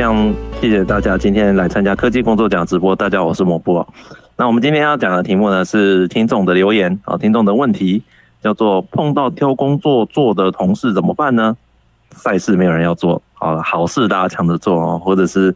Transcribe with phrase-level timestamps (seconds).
[0.00, 2.96] 非常谢谢大家今天来参加科技工作奖直播。
[2.96, 3.86] 大家，我是抹布。
[4.34, 8.02] 那我们今天要讲的题目呢是听众的留言啊，听众的问题
[8.42, 11.54] 叫做碰到挑工作做的同事怎么办呢？
[12.12, 15.54] 赛事没有人要做，好了好事大家抢着做哦，或者是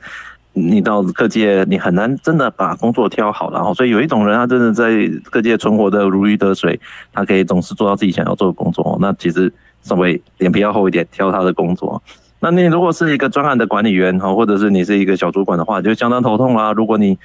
[0.52, 6.78] 你到各界你很难真的把工作挑好，然后所以有一种人他真的在各界存活的如鱼得水，
[7.14, 8.98] 他可以总是做到自己想要做的工作。
[9.00, 9.50] 那其实
[9.80, 12.02] 稍微脸皮要厚一点，挑他的工作。
[12.44, 16.74] 那你如果是一个专案的管理员哈，或者是你是一个小主管的话，就相当头痛啦。
[16.74, 17.18] 如果你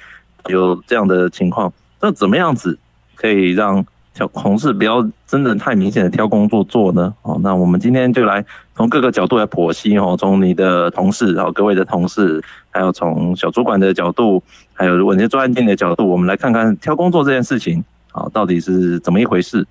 [0.48, 1.70] 有这样的情况，
[2.00, 2.78] 那怎么样子
[3.16, 3.84] 可以让
[4.14, 7.12] 挑同事不要真的太明显的挑工作做呢？
[7.20, 8.42] 哦，那我们今天就来
[8.74, 19.66] 从各个角度来剖析哦，从你的同事，然后各位的同事，还有从小主管的角度，还有如果你是专案经理的角度，我们来看看挑工作这件事情啊，到底是怎么一回事？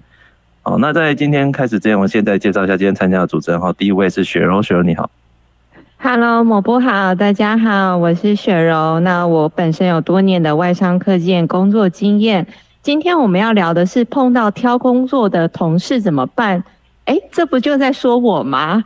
[0.62, 5.10] 好，那在今天开始之前，我现在介绍一下今天参加的主持人哈，第一位是雪柔，雪柔你好。
[6.02, 9.02] Hello，某波好，大家好，我是雪柔。
[9.02, 12.48] 那我本身有多年的外商科技工作经验。
[12.82, 16.64] 今天我们要聊的是碰到挑工作的同事怎么办？
[17.04, 18.82] 哎，这不就在说我吗？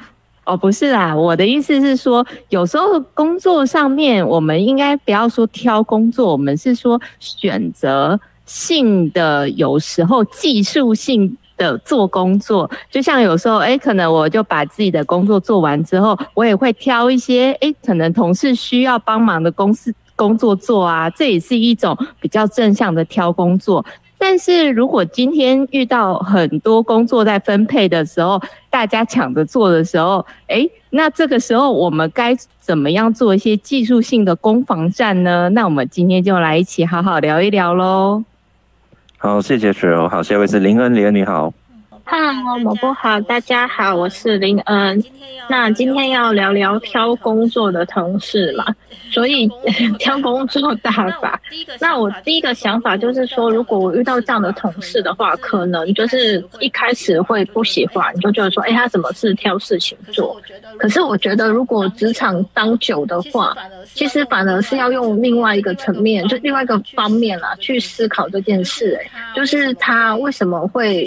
[0.46, 11.38] 哦，不是啦，我的意思是说，有时候工作上面，我们应该不要说挑工作，我们是说选择性的，有时候技术性。
[11.58, 23.86] 的做工作，就像有时候，哎，可能我就把自己的工作做完之后，我也会挑一些，哎，可能同事需要帮忙的公司工作做啊，这也是一种比较正向的挑工作。
[24.18, 35.50] 但是如果今天遇到很多工作在分配的时候，大家抢着做的时候，哎，那这个时候我们该怎么样做一些技术性的攻防战呢？
[35.50, 38.24] 那我们今天就来一起好好聊一聊喽。
[39.24, 40.10] 好，谢谢雪柔。
[40.10, 41.54] 好，下一位是林恩，莲你好。
[42.06, 45.04] Hello，某波好，大家好，我是林恩。
[45.50, 48.66] 那今天要聊聊挑工作的同事嘛，
[49.12, 49.50] 所以
[50.00, 51.40] 挑工作大法。
[51.80, 60.40] 那我第一个想法就是说，如果我遇到这样的同事的话，可能就是一开始会不喜欢，就觉得说，哎，他怎么是挑事情做？
[60.78, 63.56] 可是我觉得，如果职场当久的话，
[63.94, 68.98] 其实反而是要用另外一个层面，就另外一个方面啦，去思考这件事。
[69.02, 71.06] 哎，就是他为什么会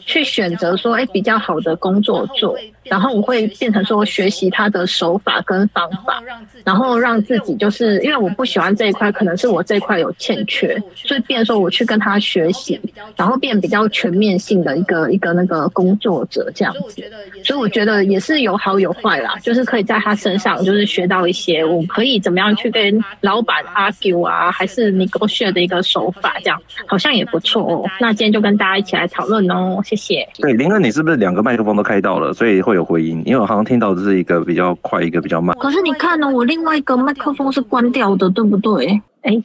[0.00, 2.54] 去选择说，哎，比较好的工作做，
[2.84, 6.22] 然后我会变成说学习他的手法跟方法，
[6.62, 12.78] 然后让自己就是因为我不喜欢这一块，可能是我这一块有欠缺，所以变说我去跟他学习，
[13.16, 17.02] 然后变比较全面性的一个一个那个工作者这样子。
[17.42, 27.90] 所以我觉得也是有好有坏啦，就是可以在他身上就是学到一些我可以怎么样去跟老板 argue 啊，还是 negotiate 的一个手法，这样好像也不错哦。
[27.98, 30.25] 那今天就跟大家一起来讨论哦，谢谢。
[30.40, 33.22] 对，林恩，你是不是两个麦克风都开到了，所以会有回音？
[33.24, 35.56] 因为我好像听到的是一个比较快，一个比较慢。
[35.58, 39.00] 可是你看呢，我另外一个麦克风是关掉的，对不对？
[39.22, 39.42] 哎，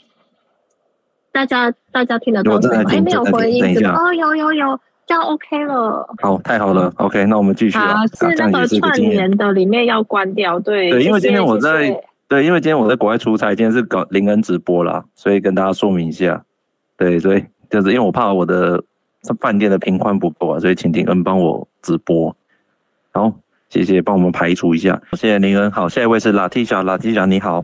[1.32, 2.60] 大家大家听得到吗？
[2.88, 4.80] 哎，没有回音，哦，有有有。
[5.08, 7.78] 这样 OK 了，好，太好了，OK，那我们继续。
[7.78, 10.90] 啊，是那个串联的里面要关掉，对。
[10.90, 16.42] 对，因为今天我在，对，因为今天我在国外出差，今天是搞林恩直播啦，所以跟大家说明一下。
[16.96, 18.82] 对所以，就是因为我怕我的
[19.40, 22.36] 饭店的频宽不够啊，所以请林恩帮我直播。
[23.12, 23.32] 好，
[23.70, 25.00] 谢谢，帮我们排除一下。
[25.12, 25.72] 谢谢林恩。
[25.72, 27.64] 好，下一位是 Latisha，Latisha 你好。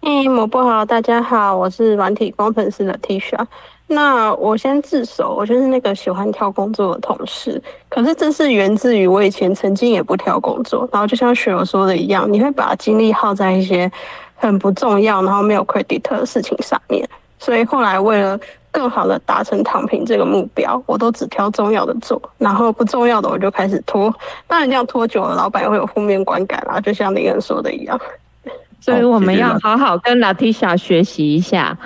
[0.00, 3.44] 哎，某波好，大家好，我是软体工程师 Latisha。
[3.86, 7.60] 那我先自首，我就是那个喜欢挑工作的同事。
[7.88, 13.90] 可是这是源自于我以前曾经也不挑工作，然后就像雪柔说的一样，你会把精力耗在一些
[14.34, 17.08] 很不重要，然后没有 credit 的事情上面。
[17.38, 18.38] 所以后来为了
[18.70, 24.14] 更好的达成躺平这个目标，我都只挑重要的做，然后不重要的我就开始拖。
[24.46, 28.00] 当然这样拖久了，老板也会有负面观感啦，就像林恩说的一样。
[28.80, 31.76] 所以我们要好好跟 Latisha 学习一下。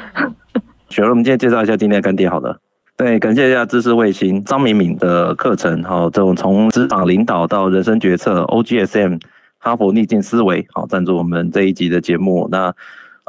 [0.90, 2.58] 雪儿，我们今天介绍一下今天的干爹，好了，
[2.98, 9.18] 对，感谢一下知识卫星张敏敏的课程，好，这种从职场领导到人生决策，OGSM
[9.58, 12.46] 哈佛逆境思维，好，赞助我们这一集的节目。
[12.50, 12.74] 那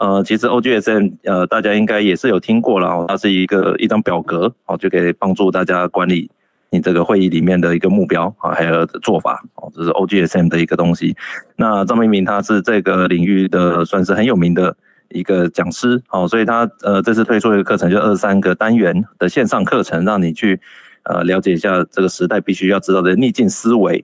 [0.03, 6.29] 呃，其实 OGSM 呃，大家应该也是有听过了哦，它是一个一张表格，哦，就可以帮助大家管理
[6.71, 11.15] 你这个会议里面的一个目标啊，还有做法，哦，这是 OGSM 的一个东西。
[11.55, 14.75] 那张明敏他是这个领域的算是很有名的。
[15.09, 20.59] 一个讲师，哦，所以他呃这次推出一个课程，就二三个单元的线上课程，让你去
[21.03, 24.03] 呃了解一下这个时代必须要知道的逆境思维。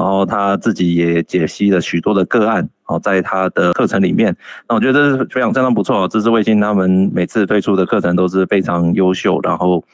[0.00, 4.34] 然后他自己也解析了许多的个案，哦，在他的课程里面，
[4.66, 6.08] 那我觉得这是非常相当不错。
[6.08, 9.84] 知识卫星他们每次推出的课程都是非常优秀，然后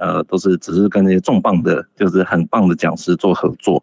[0.00, 3.82] 呃都是只是跟那些重磅的，就是很棒的讲师做合作。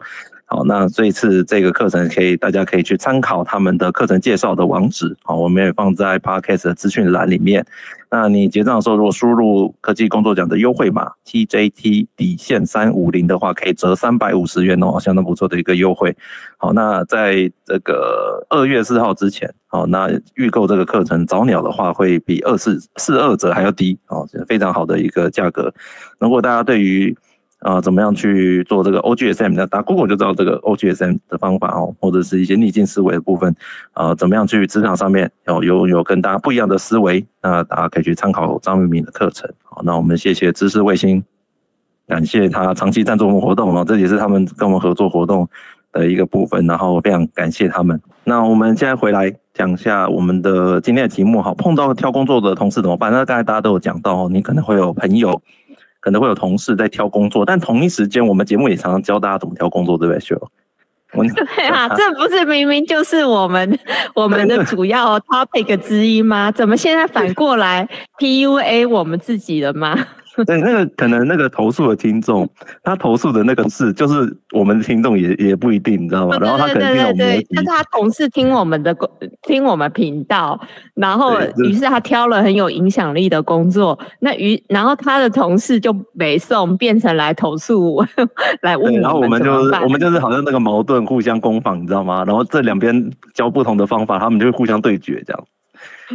[0.51, 7.63] 好，那这一次这个课程可以大家可以去参考他们的课程介绍的网址，好，我们也放在 Podcast 的资讯栏里面。
[8.09, 16.17] 那你结账的时候，如果输入科技工作奖的优惠码 TJT 底线三五零的话，可以折三百五十元哦，相当不错的一个优惠。
[16.57, 25.71] 好，那在这个二月四号之前，好，那预购这个课程早鸟的话，会比二四四二折还要低哦，非常好的一个价格。
[26.17, 27.15] 如果大家对于、
[27.61, 29.67] 呃，怎么样去做这个 OGSM 的？
[29.67, 33.53] 打 Google 就知道这个 OGSM 的方法哦，或者是一些逆境思维的部分
[33.91, 37.25] 啊、怎么样去职场上面有有有跟大家不一样的思维？
[37.41, 39.51] 那大家可以去参考张明敏的课程。
[39.63, 41.21] 好，那我们谢谢知识卫星，
[42.07, 45.45] 感谢他长期赞助我们活动哦，这也是他们跟我们合作活动
[45.91, 47.99] 的一个部分，然后非常感谢他们。
[48.23, 53.11] 那我们现在回来讲一下我们的今天的题目，好，碰到挑工作的同事怎么办？
[53.11, 55.41] 那刚才大家都有讲到，你可能会有朋友。
[55.99, 60.19] 可能会有同事在挑工作，但同一时间，我们节目也常常教大家怎么挑工作，对不对？
[60.19, 60.35] 秀，
[61.11, 63.79] 对啊，这不是明明就是我们
[64.13, 66.51] 我们的 主要 topic 之一吗？
[66.51, 67.87] 怎么现在反过来
[68.19, 69.97] PUA 我们自己了吗？
[70.45, 72.47] 对，那个可能那个投诉的听众，
[72.83, 76.37] 他投诉的那个事，就是我们的听众也也不一定，你知道吗？
[76.39, 78.95] 然后他可能听我们，但是他同事听我们的
[79.43, 80.59] 听我们频道，
[80.93, 88.07] 然后于是他挑了很有影响力的工作，那于然后他的同事就没送变成来投诉我，
[88.61, 92.23] 来问我，然后我们就是我们就是好像那个矛盾互相攻防，你知道吗？
[92.25, 95.43] 然后这两边教不同的方法，他们就会互相对决这样。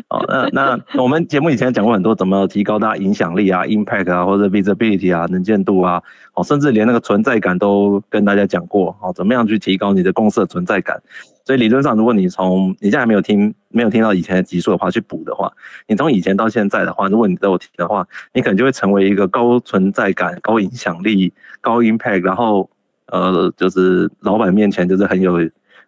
[0.09, 6.03] 好， 那那我们节目以前讲过很多，怎么提高大家影响力啊、impact 啊，或者 visibility 啊、能见度啊，
[6.35, 11.01] 哦，甚至连那个存在感都跟大家讲过，哦，怎么样去提高你的公司的存在感？
[11.45, 15.53] 所以理论上，如果你从你现在还没有听没有听到以前的集数的话，去补的话，
[15.87, 22.69] 你从以前到现在的话，如果你都有听的话，你可能就会成为一个高存在感、高影响力、高 impact，然后
[23.09, 25.39] 呃，就是老板面前就是很有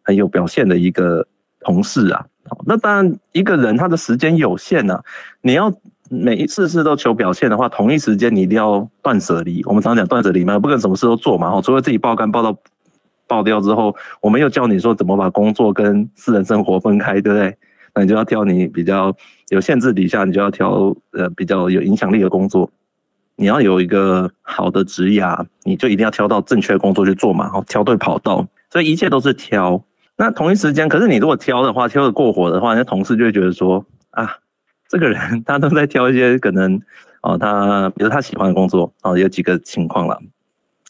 [0.03, 1.27] 很有表现的一个
[1.61, 2.25] 同事啊。
[2.67, 5.03] 那当然，一个人他的时间有限啊，
[5.43, 5.73] 你要
[6.09, 9.63] 每一次事都求表现的话，同一时间你一定要断舍离。
[9.65, 11.61] 我们常讲断舍离嘛，不可能什么事都做嘛。
[11.61, 12.57] 除了自己爆肝爆到
[13.27, 17.57] 爆掉之后，我们又教你说怎么把工作跟私人生活分开，对不对？
[17.95, 19.15] 那你就要挑你比较
[19.49, 22.71] 有限制底下，你就要挑呃比较有影响力的工作。
[23.37, 28.47] 你要有一个好的职涯，你就一定要挑到正确的工作去做嘛，然后，挑对跑道。
[28.71, 29.83] 所以一切都是挑。
[30.19, 34.39] 那同一时间，可是你如果挑的话，挑得过火的话，那同事就会觉得说啊，
[34.89, 36.81] 这个人 他都在挑一些可能
[37.23, 40.19] 哦，他比如他喜欢的工作哦，有几个情况了。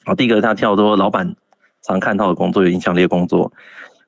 [0.04, 1.34] 哦，第一个他挑多老板
[1.82, 3.52] 常看到的工作，有影响力的工作。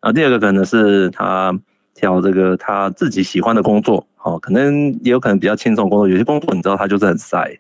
[0.01, 1.53] 啊，第二个可能是他
[1.95, 6.07] 挑这个他自己喜欢的工作，哦，可能也有可能比较轻松工作。
[6.07, 7.59] 有些工作你知道他就是很晒，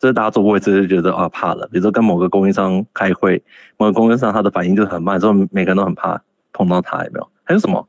[0.00, 1.68] 就是大家做过一次就觉得啊怕了。
[1.70, 3.42] 比如说跟某个供应商开会，
[3.76, 6.18] 某个供应商他的反应就很慢，所以每个人都很怕。
[6.54, 7.28] 碰到他有没有？
[7.42, 7.86] 还有什么？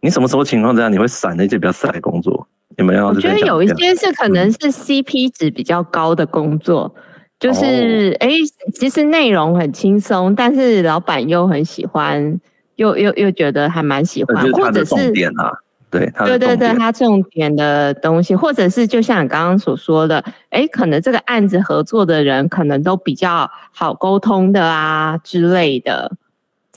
[0.00, 0.92] 你什么时候情况这样？
[0.92, 2.46] 你会闪那些比较晒的工作？
[2.76, 3.06] 有没有？
[3.08, 7.02] 我觉得有一些是可能是 CP 值比较高的工作，嗯、
[7.40, 8.36] 就是哎、欸，
[8.74, 12.38] 其实内容很轻松，但是老板又很喜欢，
[12.76, 15.50] 又又又觉得还蛮喜欢，或者是重点啊，
[15.90, 20.18] 对，对对对，他重点的东西，或者是就像你刚刚所说的，
[20.50, 26.12] 哎、欸，可能这个案子合作的人可能都比较好沟通的啊之类的。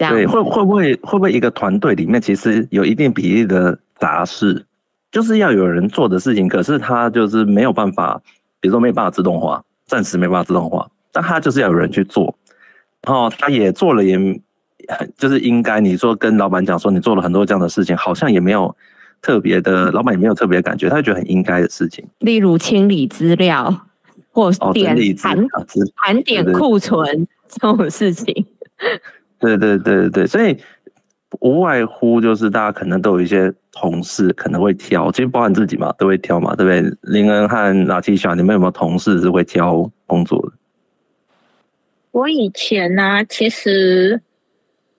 [0.09, 4.65] 对，会会不会会不会一个团队里面其实有一定比例的杂事，
[5.11, 8.21] 就是要有人做的事情，可是他就是没有办法，
[8.59, 12.35] 比如说没有办法自动化，暂时没办法自动化，但他就是要有人去做，
[13.03, 14.41] 然后他也做了也，也
[15.17, 18.75] 就是应该你说跟老板讲说你做了很多这样的事情，好像也没有
[19.21, 23.85] 特别的，老板也没有特别的感觉，他就觉得很应该的事情，例如清理资料
[24.31, 25.37] 或点盘
[25.97, 28.45] 盘点库存这种事情。
[29.41, 30.55] 对对对对对，所以
[31.39, 37.11] 无外乎就是大家可能都有一些同事可能会挑，其实包含自己嘛，都会挑嘛，对不对？
[37.11, 40.51] 林恩和拉提莎，你们有没有同事是会挑工作的？
[42.11, 44.21] 我以前呢、啊，其实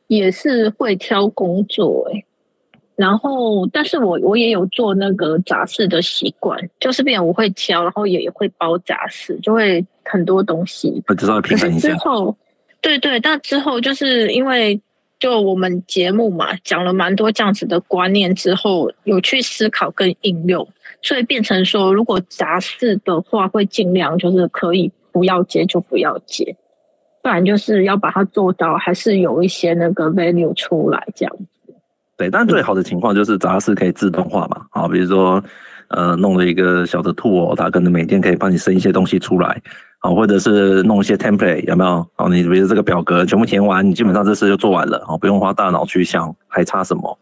[0.09, 2.25] 也是会挑工作哎，
[2.97, 11.91] 然后但是我我也有做那个杂事的习惯，就是变我会挑，然后也也会包杂事，就会很多东西，我知道平衡一下。
[11.91, 12.35] 之后。
[12.83, 14.79] 对对，但之后就是因为
[15.21, 20.69] 就我们节目嘛，讲了蛮多这样子的观念之后，有去思考跟应用，
[21.01, 26.57] 所以变成说，如果杂事的话，会尽量就是可以不要接就不要接，
[27.23, 31.75] 不然就是要把它做到，还是有一些那个 value 出来这样子。
[32.17, 35.41] 对，但最好的情况就是杂事可以自动化嘛，好，比如说
[35.87, 39.63] 呃弄了一个小的兔哦它可能每天可以帮你生一些东西出来。
[40.05, 42.05] 好，或者是弄一些 template 有没有？
[42.17, 47.17] 哦，你比如这个表格全部填完，你基本上这事就做完了，哦，不用花大脑去想还差什么，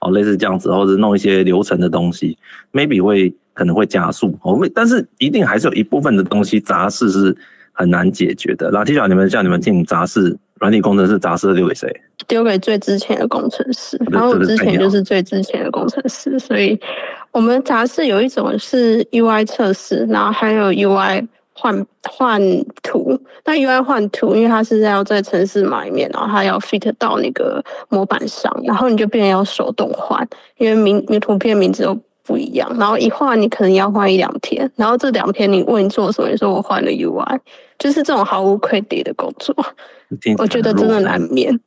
[0.00, 2.38] 哦，类似这样子，或者弄一些流程的东西
[2.72, 7.36] ，maybe 会可能会加速，哦，但是一定还是有一部分的东西杂事是
[7.72, 8.70] 很难解决的。
[8.70, 12.00] 老 T 小，你们叫你们进杂事，软体工程师杂事丢给谁？
[12.26, 16.80] 丢给最之前的工程师，然后我之前就是最之前的工程师，所以
[17.30, 21.28] 我们杂事有一种是 UI 测试，然后还有 UI。
[21.58, 22.40] 换换
[22.82, 30.26] 图，那 UI 换图，因为它是要在城市码里面，然后它要 fit 到那个模板上，然后你就变成要手动换，
[30.58, 37.38] 因为名名图片名字都不一样，然后一换你可能要换一两天，然后这两天你问你做什么，你说我换了 UI，
[37.78, 39.54] 就是这种毫无 credit 的工作，
[40.38, 41.58] 我觉得真的难免。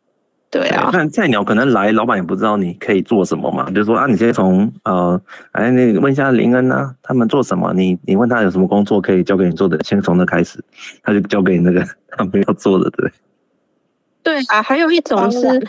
[0.51, 3.70] 对啊，但菜鸟可能来，老板也不知道你可以做什么嘛。
[3.70, 7.72] 就是说啊，你先从呃，哎，那问一下林恩啊，他们做什么？
[7.74, 10.60] 你你问他有什么工作可以交给你做的，先从那开始，
[11.03, 13.12] 他就交给你那个他们要做的，对。
[14.24, 15.68] 对啊，还有一种是。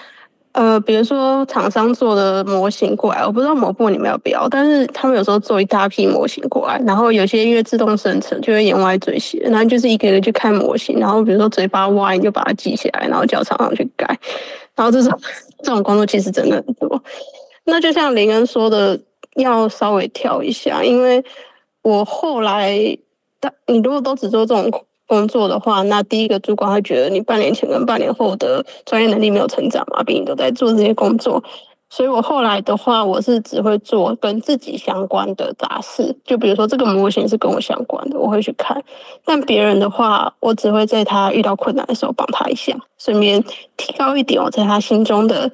[0.52, 14.18] 呃，比如说厂商做的模型过来，我不知道某部你们要不要，但是他们有时候做一大批模型过来，然后有些因为自动生成就会眼歪嘴斜，然后就是一个一个去看模型，然后比如说嘴巴歪，你就把它记下来，然后叫厂商去改，
[14.80, 15.20] 然后这种
[15.62, 17.02] 这种工作其实真的很多。
[17.64, 18.98] 那就像林恩说的，
[19.36, 21.22] 要稍微跳一下，因为
[21.82, 22.78] 我后来，
[23.38, 24.70] 但你如果都只做这种。
[25.10, 31.42] 工作的话，那第一个主管会觉得你半年前跟半年后的专业能力没有成长嘛，毕竟都在做这些工作。
[31.90, 38.82] 所以我后来的话，我是只会做跟自己相关的杂事，就比如说这个模型是跟我相关的，我会去看。
[39.24, 43.44] 但别人的话，我只会在他遇到困难的时候帮他一下，顺便
[43.76, 45.50] 提高一点我在他心中的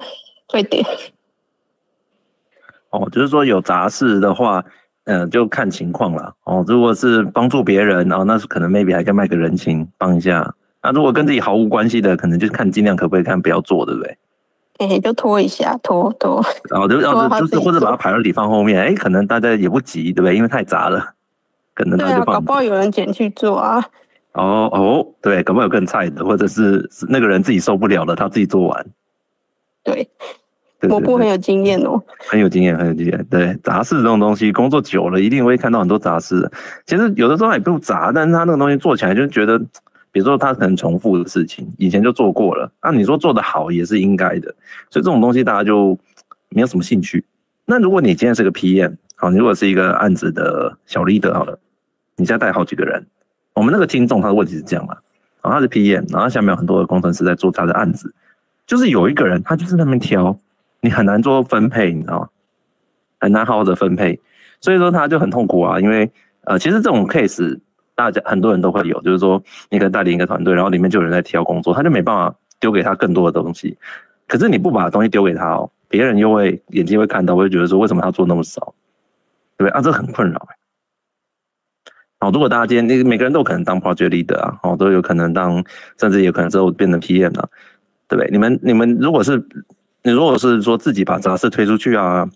[0.53, 0.85] 优点。
[2.91, 4.63] 哦，就是说有杂事的话。
[5.09, 6.65] 嗯，就看情况了哦。
[6.67, 10.53] 如果是帮助别人，然后那是可能 maybe 还可以卖个人情帮一下。
[10.83, 14.17] 那如果跟自己毫无关系的，可能就是看尽量可不可以看不要做，对不对？
[14.77, 16.43] 哎、欸，就拖一下，拖拖。
[16.69, 20.35] 然后就然后就是或者把它排到底放后面，哎、欸，可能大家也不急，对不对？
[20.35, 21.13] 因为太杂了，
[21.73, 22.25] 可能他就放。
[22.25, 23.83] 对啊，搞不好有人捡去做啊。
[24.33, 28.85] 哦哦，对，搞不好有更菜的，或者是那个人自己受不了了，他自己做完。
[29.83, 30.09] 对。
[30.89, 33.25] 我不很有经验哦，很有经验，很有经验。
[33.31, 36.47] 对杂事这种东西，工作久了一定会看到很多杂事。
[36.85, 39.59] 其实有的时候也不杂，但是他那个东西做起来就觉得，
[40.17, 42.71] 比如说他可能重复的事情，以前就做过了。
[42.81, 44.47] 那你说做得好也是应该的，
[44.89, 45.95] 所以这种东西大家就
[46.49, 47.23] 没有什么兴趣。
[47.65, 51.59] 那如果你今天是个 PM，好，你如果是一个案子的小 leader 好了，
[52.15, 53.05] 你现在带好几个人，
[53.53, 54.97] 我们那个听众他的问题是这样嘛？
[55.43, 58.11] 然后他是 PM，然后下面有很多的工程师在做他的案子，
[58.65, 60.35] 就是有一个人他就是那边挑。
[60.81, 62.29] 你很难做分配，你知道吗？
[63.19, 64.19] 很难好好的分配，
[64.61, 65.79] 所以说他就很痛苦啊。
[65.79, 67.59] 因为呃，其实这种 case
[67.97, 73.75] 大家很多人都会有，就是说你可能带领一个团队，然后里面就有人在挑工作，他就没办法丢给他更多的东西。
[74.27, 78.75] 可是你不把东西丢给他哦，别人又会眼睛会看到，会觉得说为什么他做那么少，
[79.57, 79.81] 对不对啊？
[79.81, 80.47] 这很困扰。
[82.19, 85.63] 好，如果大家今天你每个人都有可能当 project leader 啊，哦，都有可能当，
[85.99, 87.49] 甚至有可能之后变成 PM 了，
[88.07, 88.29] 对不对？
[88.31, 89.43] 你们你们如果是。
[90.03, 92.29] 你如果是说自己把杂事推出去啊，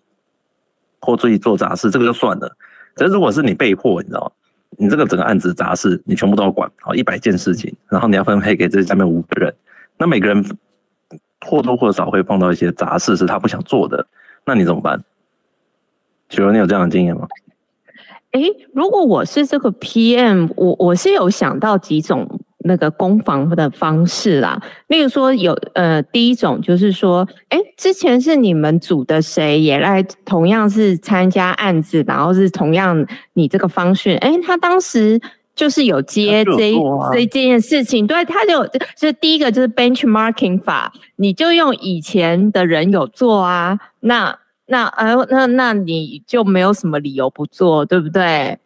[1.00, 2.58] 或自己做杂事，这个就算了。
[2.96, 4.32] 可是如果是你被迫，你知道吗？
[4.77, 9.53] 你这个整个案子杂事，你全部都要管，好一百件事情，然后你要分配给这下面五个人，
[9.97, 10.43] 那每个人
[11.45, 14.07] 或多或少会碰到一些杂事是他不想做的，
[14.45, 15.03] 那你怎么办？
[16.29, 17.27] 请问，你有这样的经验吗？
[18.31, 22.40] 诶，如果我是这个 PM，我我是有想到几种。
[22.63, 35.20] 那个攻防的方式啦，例如说有呃，第一种就是说，哎，之前是你们组的谁也来，同样是参加案子，然后是同样你这个方式，哎，他当时
[35.56, 36.74] 就是有接这
[37.12, 38.63] 这这件事情，对，他就
[38.96, 44.38] 就第一个就是 benchmarking 法，你就用以前的人有做啊，那
[44.68, 48.60] 那呃那那你就没有什么理由不做，对不对？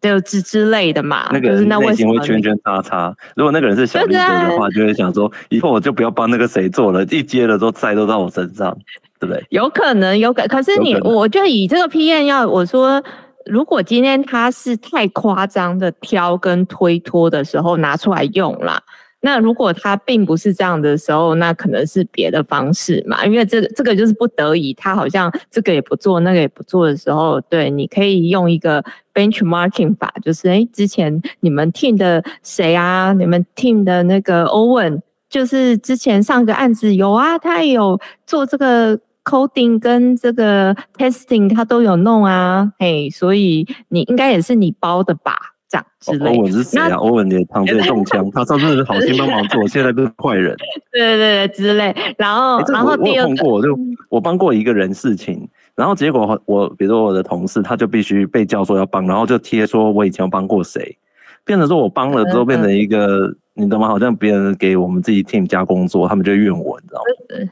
[0.00, 3.14] 就之之类的嘛，那个人内心会圈圈叉叉。
[3.36, 8.76] 如果那个人是小领导的话， 就会想说，以后我就不要帮那个谁做了，一接了都债都到我身上，
[9.18, 9.44] 对不对？
[9.50, 13.02] 有可能，有可，可是你，我就以这个 P N 要我说，
[13.46, 18.82] 如果今天他是太夸张的挑跟推脱的时候拿出来用啦。
[19.20, 45.36] 那如果他并不是这样的时候，那可能是别的方式嘛，因为这个这个就是不得已，他好像这个也不做，那个也不做的时候，对，你可以用一个 benchmarking 法，就是诶，之前你们 team 的谁啊，你们 team 的那个 Owen，就是之前上个案子有啊，他也有做这个 coding 跟这个 testing，他都有弄啊，嘿，所以你应该也是你包的吧？
[45.68, 46.30] 这样之类的。
[46.30, 46.94] 欧文是谁啊？
[46.96, 50.56] 欧文也躺着中枪， 他上次是好心帮忙做，现在都是坏人。
[50.90, 51.94] 对对对，之类。
[52.16, 60.96] 然后，欸、然后第二个，我就我帮过一个人事情，然后结果我比如说我的同事，他就必须被叫说要帮，然后就贴说我以前有帮过谁，
[61.44, 63.88] 变成说我帮了之后变成一个，嗯、你懂吗？
[63.88, 67.50] 好像别人给我们自己 team 加工作，他们就怨我，你知道吗？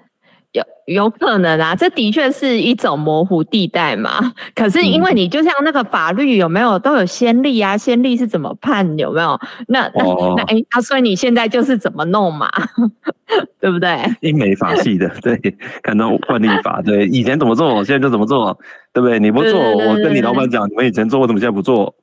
[0.57, 4.33] 有有可能啊，这的确是一种模糊地带嘛。
[4.55, 7.77] 可是因为你就像那个法律有没有都有先例啊？
[7.77, 9.39] 先例是怎么判有没有？
[9.69, 10.05] 那那
[10.37, 12.49] 那哎，啊，所以你现在就是怎么弄嘛？
[13.61, 13.99] 对不对？
[14.21, 15.37] 英美法系的， 对，
[15.83, 18.57] 看到惯例法，对，以前怎么做，现在就怎么做，
[18.93, 19.19] 对不对？
[19.19, 21.95] 你不做，我跟你老板讲，你们以前做，我怎么现在不做？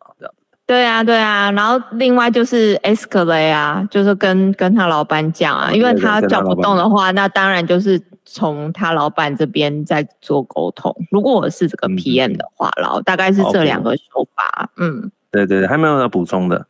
[0.65, 7.99] 对啊，对啊，然后另外就是 escalate 啊，就是跟跟他老板讲啊，因为他叫不动的话，那当然就是。
[8.25, 10.95] 从他老板这边在做沟通。
[11.11, 14.69] 如果我是这个 PM 的话，然后大概是这两个手法。
[14.77, 16.65] 嗯，对对对，还没有要补充的，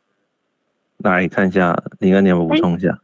[0.97, 2.99] 来看一下，林恩，你有补充一下。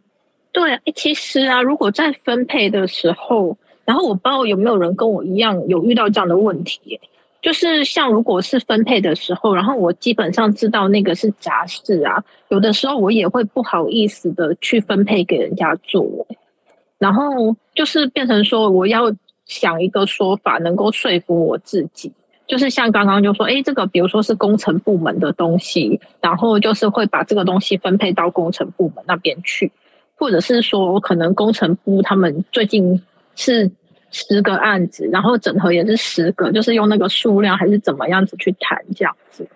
[0.52, 7.00] 对，哎，其实啊，如果在分配的时候，然后我不知道有没有人跟我一样有遇到这样的问题，
[7.42, 16.26] 就是像如果是分配的时候，然后我基本上知道那个是杂事啊，有的时候我也会不好意思的去分配给人家做。
[17.00, 19.12] 然后就是变成说，我要
[19.46, 22.14] 想一个说法，能够说服我自己。
[22.46, 29.72] 就是像刚刚就说，哎，这个比如说是工程部门的东西，然后就是会把这个东西分配到工程部门那边去，
[30.16, 33.02] 或者是说，可能工程部他们最近
[33.36, 33.70] 是
[34.10, 39.48] 十个案子，然后整合也是十个，就是用那个数量还是怎么样子去谈这样子。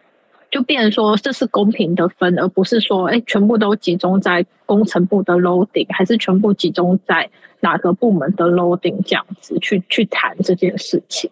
[0.53, 7.27] 就变成说这是公平的分，而不是说哎，全部都集中在工程部的 loading，还是全部集中在
[7.61, 11.27] 哪个部门的 loading 这样子去去谈这件事情。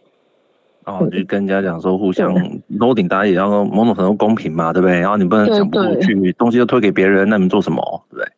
[0.85, 2.33] 哦，就跟人家讲说互相
[2.79, 4.99] loading，大家也要某种程度公平嘛，对不对？
[4.99, 8.03] 然后你不能讲不过去，东西都推给别人，那你们做什么？
[8.09, 8.31] 对不对？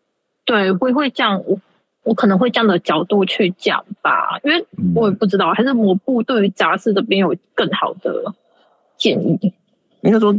[0.44, 1.58] 对，会会这样，我
[2.04, 8.34] 我可能会这样的角度去讲吧，因为我也不知道，还是某部对于杂事这边有更好的
[8.98, 9.54] 建议。
[10.02, 10.38] 应该说。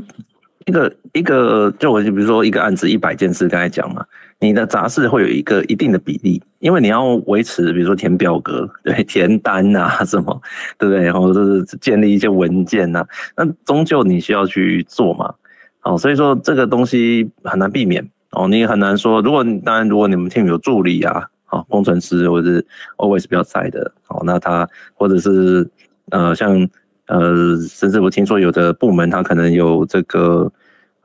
[0.67, 4.05] 一个一个，就我就比如说一个案子一百件事，刚才讲嘛，
[4.41, 10.41] 你的杂事会有一个一定的比例，因为你要维持，比如说填表格，对， 填单啊什么，
[10.79, 11.05] 对不对？
[11.05, 15.35] 然后就是建立一些文件呐、啊，那终究你需要去做嘛，
[15.83, 25.69] 哦，所以说这个东西很难避免哦，你也很难说，如果当然如果你们 team 有助理啊，哦，工程师或者是 always 比较在的，哦，那他或者是
[26.11, 26.67] 呃像。
[27.07, 30.51] 呃，甚至我听说有的部门他可能有这个，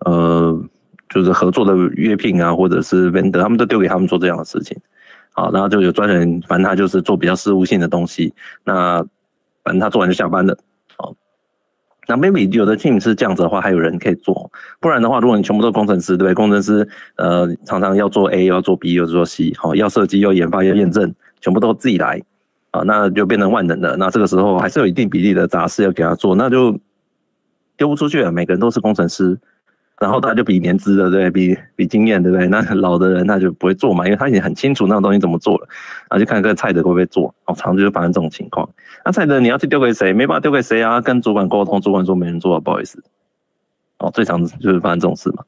[0.05, 0.63] 呃，
[1.09, 4.77] 就是合作的约聘啊，或者是 vendor，他们都丢给他们做这样的事情，
[5.31, 8.33] 好，然后就有专人，反正他就是做比较事务性的东西，
[8.63, 9.03] 那
[9.63, 10.57] 反正他做完就下班了，
[10.95, 11.13] 好，
[12.07, 16.33] 那 maybe 有的 team 是这样子的话，还有人可以做，不然的话，如果你全部都工程师，对不对？
[16.33, 22.21] 工程师呃，常常要做 A，要做 B，又做 C，好，要设计，要研发，要验证，全部都自己来。
[22.71, 23.97] 啊，那就变成万能的。
[23.97, 26.79] 那这个时候还是有一定比例的杂事要给他做，那就
[27.77, 28.31] 丢不出去了。
[28.31, 29.37] 每个人都是工程师，
[29.99, 32.47] 然后他就比年资的，对，比比经验，对不对？
[32.47, 35.67] 那老的人他就不会做嘛，因为他已经很清楚那种东西怎么做了。
[36.09, 38.69] 然后就看看蔡德会不会做，好，常常就发生这种情况。
[39.03, 40.13] 那蔡德你要去丢给谁？
[40.13, 41.01] 没办法丢给谁啊？
[41.01, 43.03] 跟主管沟通，主管说没人做啊，不好意思。
[43.97, 45.43] 哦，最常就是发生这种事嘛。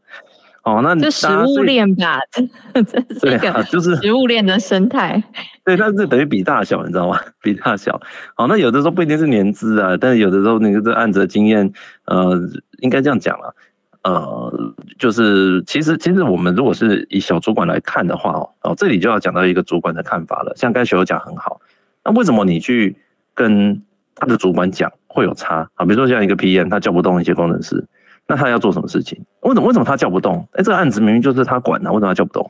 [0.63, 2.19] 哦，那就食物链吧，
[3.19, 5.21] 对啊，就是食物链的生态。
[5.65, 7.19] 对，但是等于比大小，你知道吗？
[7.41, 7.99] 比大小。
[8.35, 11.73] 好，那有的时候不一定是年资啊，但是有的时候那个这案子的经验，
[12.05, 12.39] 呃，
[12.79, 13.55] 应该这样讲了，
[14.03, 20.53] 呃，就是其实其实我们如果是以小主管来看的话，哦，这里就要讲到一个主管的看法了。
[20.55, 21.59] 像刚才学友讲很好，
[22.05, 22.95] 那为什么你去
[23.33, 23.81] 跟
[24.13, 25.85] 他的主管讲会有差啊？
[25.85, 27.83] 比如说像一个 PM，他叫不动一些工程师。
[28.31, 29.21] 那他要做什么事情？
[29.41, 30.47] 为什么为什么他叫不动？
[30.53, 32.49] 哎，这个案子明明就是他管的，为什么他叫不动？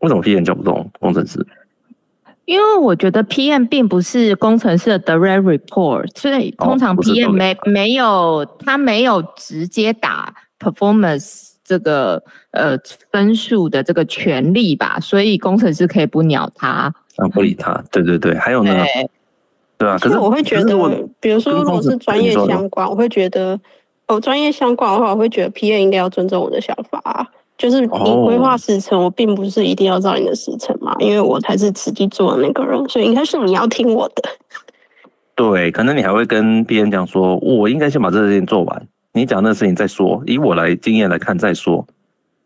[0.00, 1.46] 为什么 PM 叫不动工程师？
[2.44, 12.76] 因为我觉得 PM 并不是工程师的 direct report，所以通常 PM 没没有他没有直接打 performance 这个呃
[13.10, 17.82] 分数的这个权利吧，所以工程师可以不鸟他，啊，不理他。
[17.90, 18.84] 对对对，还有呢？
[19.78, 20.76] 对啊，可是我会觉得，
[21.20, 23.58] 比如说，如果是专业相关，我会觉得，
[24.08, 27.30] 哦，专业相关的话，我会觉得 P A 应该要尊重我的想法。
[27.56, 34.22] 就是你规划时程，我并不是一定要照你的时程嘛，因为我才是实际做的那个人，所以应该是你要听我的。
[35.34, 41.84] 对，可能你还会跟 PM 讲说，我应该先把这件事情做完，你讲那事情再说，以我来经验来看再说，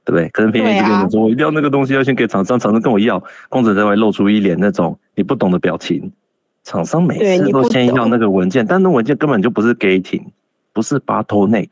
[0.04, 0.28] 对不对？
[0.30, 6.10] 可能 PM 就跟你说，我一定要那个东西要先给厂商，厂商跟我要，工程师会露出一脸那种你不懂的表情。
[6.64, 10.24] 厂商每次都先要那个文件，但那文件根本就不是 gating，
[10.72, 11.68] 不是 bottleneck。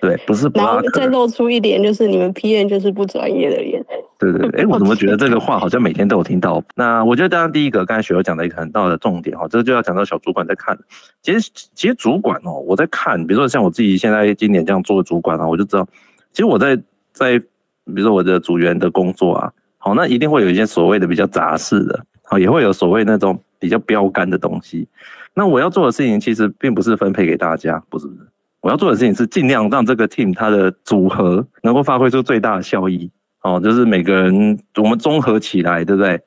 [0.00, 3.84] 对，不是，然后再露出一点就是你们 PM 就是不专业的脸。
[4.18, 6.62] 对对对， 哎，我怎么觉得这个话好像每天都有听到？
[6.74, 10.78] 那我觉得当然第一个，刚才雪儿讲的一个很大的重点哈，这个就要讲到小主管在看。
[11.20, 15.86] 其实其实主管哦，我在看，比如说像我自己现在今年这样做主管啊，我就知道，
[16.32, 16.80] 其实我在
[17.12, 24.86] 在比如说我的组员的工作啊，好，那一定会有一些所谓的比较杂事的，啊，也会有所谓那种比较标杆的东西。
[25.34, 28.20] 那我要做的事情其实并不是分配给大家，不是不是。
[28.60, 33.10] 我要做的事情是尽量让这个 team 它的组合能够发挥出最大的效益，
[33.42, 36.20] 哦，就是每个人我们综合起来，对不对？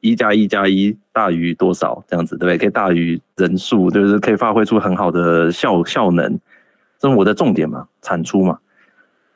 [0.00, 2.02] 一加一加一大于多少？
[2.08, 2.56] 这样子，对不对？
[2.56, 6.38] 可以大于人数，就是可以发挥出很好的效效能，
[6.98, 8.58] 这是我的重点嘛，产出嘛。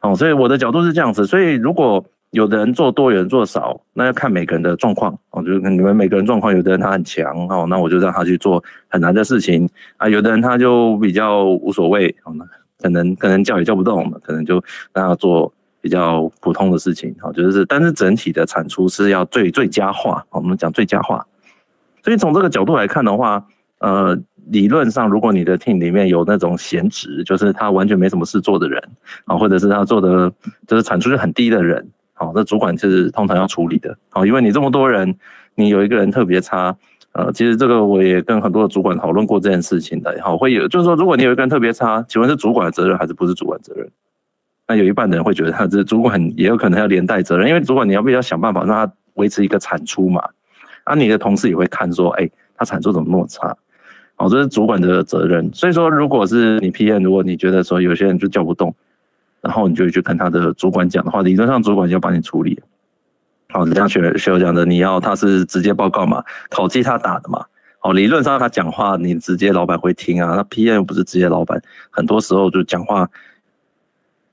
[0.00, 2.02] 哦，所以我的角度是这样子，所以如果。
[2.34, 5.16] 有的人做多，有人做少，那要看每个人的状况。
[5.30, 9.68] 哦，就是你们每个人状况，有的人他很强哦，那我就让他去做很难的事情
[9.98, 10.08] 啊。
[10.08, 12.44] 有的人他就比较无所谓，哦，那
[12.80, 14.56] 可能可能叫也叫不动，可能就
[14.92, 17.14] 让他做比较普通的事情。
[17.22, 20.26] 哦，就是但是整体的产出是要最最佳化。
[20.30, 21.24] 我们讲最佳化，
[22.02, 23.46] 所以从这个角度来看的话，
[23.78, 24.18] 呃，
[24.48, 28.82] 理论上如果你的 team 里面有那种闲职，就是他完全没什么事做的人
[29.26, 30.32] 啊，或者是他做的
[30.66, 31.88] 就是产出是很低的人。
[32.24, 33.94] 好，那主管是通常要处理的。
[34.08, 35.14] 好，因为你这么多人，
[35.54, 36.74] 你有一个人特别差，
[37.12, 40.18] 呃，其实这个我也跟很多的主管讨论过这件事情的。
[40.22, 43.86] 好，会有就是说，如果你有一个人特别差，请问是主管的责任还是不是主管责任？
[44.66, 50.22] 那有一半的人会觉得他这主管也有可能要连带责任，因为主管你要不要想办法让他维持一个产出嘛？
[50.84, 53.54] 啊，你的同事也会看说，哎，他产出怎么那么差？
[54.16, 55.50] 哦，这是主管的责任。
[55.52, 58.74] 所以说，如果是你 PM，如果你觉得说有些人就叫不动。
[59.44, 62.58] 然后你就去跟他的主管讲的话，理论上主管就要帮你处理。
[63.50, 67.44] 好，像学学友讲的，你要他是直接报告嘛，考绩他打的嘛。
[67.78, 70.34] 好，理论上他讲话，你直接老板会听啊。
[70.34, 73.06] 那 PM 不是直接老板，很多时候就讲话，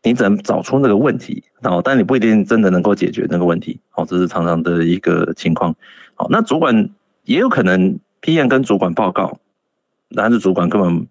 [0.01, 3.77] 你只能找出那个问题，哦，但你不一定真的能够解决那个问题。
[3.89, 5.75] 好，这是常常的一个情况。
[6.15, 6.89] 好，那主管
[7.25, 9.37] 也有可能 PM 跟主管报告，
[10.15, 11.05] 但是主管根本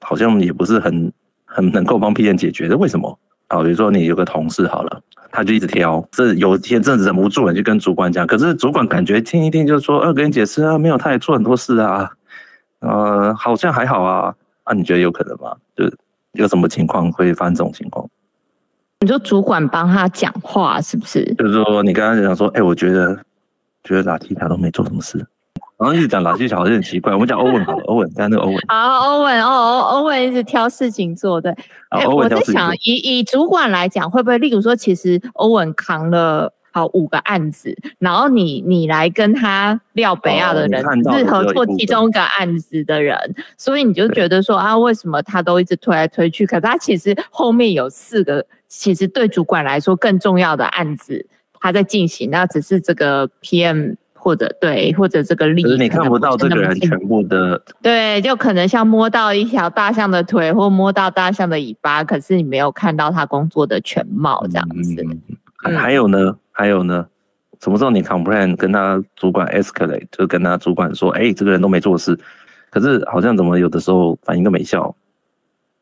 [0.00, 1.10] 好像也不是很
[1.46, 3.18] 很能够帮 PM 解决的，为什么？
[3.50, 8.26] 好，比如说你有个同事好了，他就一直挑，这有一天真的忍不住了，就跟主管讲。
[8.26, 12.10] 可是主管感觉听一听，就是说，呃，跟你解释啊，没有，他也做很多事啊，
[12.78, 14.34] 呃，好像还好啊。
[14.62, 15.56] 啊，你觉得有可能吗？
[15.74, 15.98] 就是
[16.32, 18.08] 有什么情况会发生这种情况？
[19.00, 21.24] 你说主管帮他讲话是不是？
[21.34, 23.18] 就是说你刚刚讲说，哎、欸，我觉得
[23.82, 25.26] 觉得拉提他都没做什么事。
[25.80, 27.10] 然后一直讲老技巧，好像很奇怪。
[27.14, 28.58] 我们讲欧文好了，欧文，刚刚那个欧文。
[28.68, 31.50] 好，欧文，哦，欧文一直挑事情做，对。
[31.88, 40.84] 哎，我在想，以以主管来讲，会不会，例如说，其实欧文扛了好五个案子，然后你你来跟他廖北亚的人
[41.16, 43.16] 是合作其中一个案子的人，
[43.56, 46.44] 所以你就觉得说啊，为什么他都一直推来推去？
[46.44, 51.26] 可是他其实后面有四个，其实对主管来说更重要的案子
[51.58, 53.96] 他在进行，那只是这个 PM。
[54.20, 65.02] 或者对，或者这个力，你看不到这个人全部的，对，就可能像摸到一条大象的腿，或摸到大象的尾巴，可是你没有看到他工作的全貌，这样子。
[65.64, 67.06] 嗯、还有呢，还有呢，
[67.60, 72.18] 什么时候你 complain 跟他主管 escalate，就跟他主管说，哎、欸，这个人都没做事，
[72.70, 74.94] 可是好像怎么有的时候反应都没效。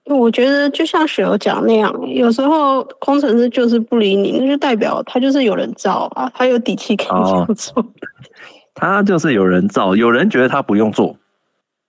[0.05, 7.85] 我觉得就像雪儿讲那样，有时候工程师就是不理你，那就代表他就是有人罩啊，他有底气可以这样做。
[8.79, 11.17] 他就是有人造，有人觉得他不用做。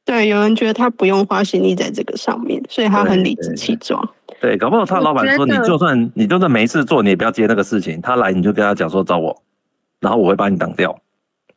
[0.05, 4.09] 对，有人觉得他不用花心力在这个上面，所以他很理直气壮。
[4.41, 8.01] 对，搞不好他老板说，你就算你就算没事做，你也不要接那个事情。
[8.01, 9.39] 他来你就跟他讲说找我，
[9.99, 10.91] 然后我会把你挡掉，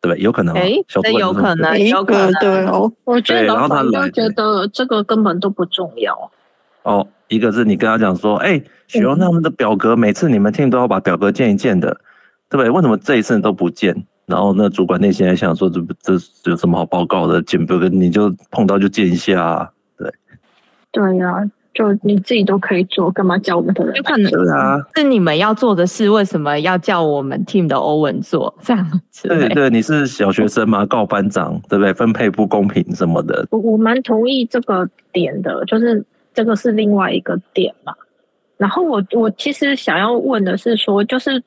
[0.02, 0.22] 对不对？
[0.22, 2.92] 有可能，哎，这有可能，有可能，对哦。
[3.04, 6.30] 我觉得老板都觉得这个根本都不重要。
[6.82, 11.96] 哦，一个是你跟他讲说，哎、欸，许荣他们的表格，每次你们 team 都要把表格建一建的，
[12.50, 12.68] 对不对？
[12.68, 14.04] 为什么这一次都不建？
[14.26, 17.42] 然后那主管内心还想说，这这有什么好报告的？
[17.42, 20.12] 见不跟你就碰到就见一下，啊，对。
[20.90, 23.94] 对呀，啊，就你自己都可以做，干嘛叫我们的人？
[23.96, 29.28] 有可能是啊，是你们要做的事，为什么要叫我们 team 的欧文做这样子？
[29.28, 31.92] 对对，你是小学生嘛，告班长，对不对？
[31.92, 33.46] 分配不公平什么的。
[33.50, 36.04] 我我蛮同意这个点的，就是。
[36.34, 37.92] 这个是另外一个点嘛，
[38.56, 41.42] 然后我我其实想要问的是说，就是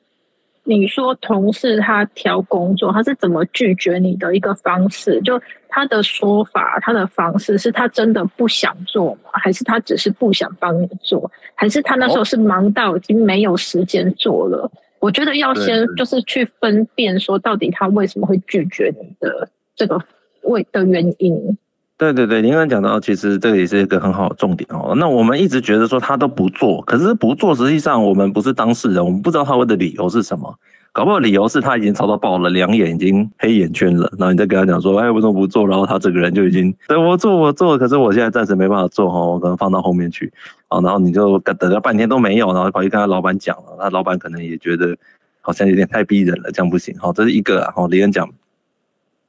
[0.68, 5.20] 你说同事他挑工作，他是怎么拒绝你的一个方式？
[5.22, 9.30] 就他的说法，他的方式是他真的不想做吗？
[9.32, 11.30] 还是他只是不想帮你做？
[11.54, 14.68] 还是他那时候是忙到已经没有时间做了？
[14.98, 20.02] 我觉得要先就是去分辨说，到底他为什么会拒绝你的这个
[20.42, 21.56] 为的原因。
[21.98, 24.94] 对对对，您刚讲到，其实这个也是一个很好的重点哦。
[24.96, 30.54] 那我们一直觉得说他都不做，可是不做，实际上我们不是当事人，我们不知道他问的理由是什么。
[30.92, 34.10] 搞不好理由是他已经吵到爆了，两眼已经黑眼圈了。
[34.18, 35.66] 然后你再跟他讲说，哎，为什么不做？
[35.66, 40.32] 然后他这个人就已经，对，我做我做，可是我现在暂时没办法做哈，我可能放到后面去
[40.68, 40.80] 啊。
[40.80, 44.96] 然后你就等了半天都没有，然后跑去跟他老板讲了，那老板可能也觉得
[45.40, 46.94] 好像有点太逼人了，这样不行。
[46.98, 47.72] 好，这是一个啊。
[47.74, 48.28] 好，李恩讲。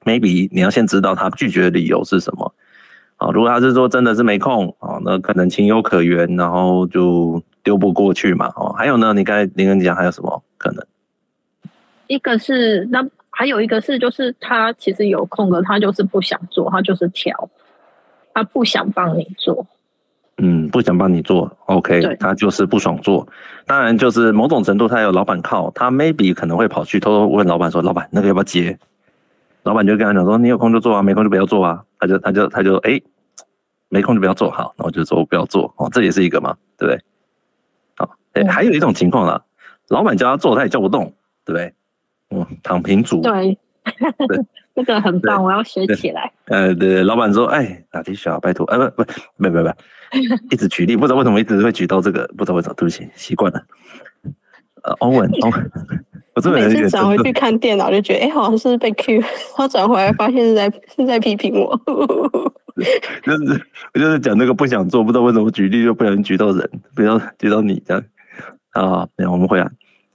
[0.08, 2.54] Maybe 你要先知道他拒绝的理由是什么，
[3.18, 10.82] 啊，如果他是说真的是没空，啊，那可能情有可原，然后就丢不过去嘛，哦，还有呢，你刚才林恩讲还有什么可能？
[12.08, 17.50] 一个是那还有一个是就是他其实有空的，他就是不想做，他就是挑，
[18.34, 19.68] 他不想帮你做，
[20.38, 23.28] 嗯，不想帮你做，OK，他就是不爽做，
[23.66, 28.80] 当然就是某种程度他有老板靠，他 maybe 可能会跑去偷偷问老板说，老板那个要不要接？
[29.68, 33.04] 老板就跟他讲说：“你有空就做啊，没空就不要做啊。”他就他就他就哎、欸，
[33.90, 37.04] 没空就不要做好，然后就说不要做哦，这也是一个嘛，对不对？
[37.98, 39.44] 好，哎、欸，还有一种情况啦，
[39.90, 41.74] 老板叫他做，他也叫不动，对不对？
[42.30, 43.22] 嗯，躺平族。
[43.22, 43.58] 对，
[44.28, 46.32] 对 这个很棒，我要学起来。
[46.46, 49.74] 呃，对，老板说：“哎，哪里小拜托，哎、呃，不不，没没没，
[50.50, 53.62] 一直举例，不知道为什么一直会举到这个，不知道为什么，对不起，习惯了。
[54.84, 55.72] 呃，欧文， 欧文。”
[56.44, 61.80] 我每次转回去看电脑，就觉得哎、欸，好像是被 Q，然后转回来发现是在是在批评我。
[63.24, 63.62] 就是
[63.94, 68.04] 我就是讲那个不想做，不知道为什么举例就不小心举到人，不要举到你这样。
[68.74, 69.68] 啊，没有，我们回来。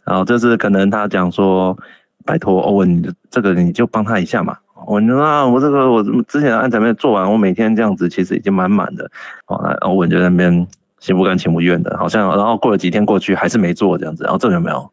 [0.05, 1.77] 然后就是可能他讲说，
[2.25, 4.57] 拜托欧文，这个你就帮他一下嘛。
[4.87, 9.11] 我说啊，我这个我之前按前面做完，我每天这样子其实已经满满的。
[9.45, 10.67] 好，那欧文就在那边
[11.01, 14.23] 心不甘情不愿的，好像然后过了几天过去还是没做这样子。
[14.23, 14.89] 然后这有没有？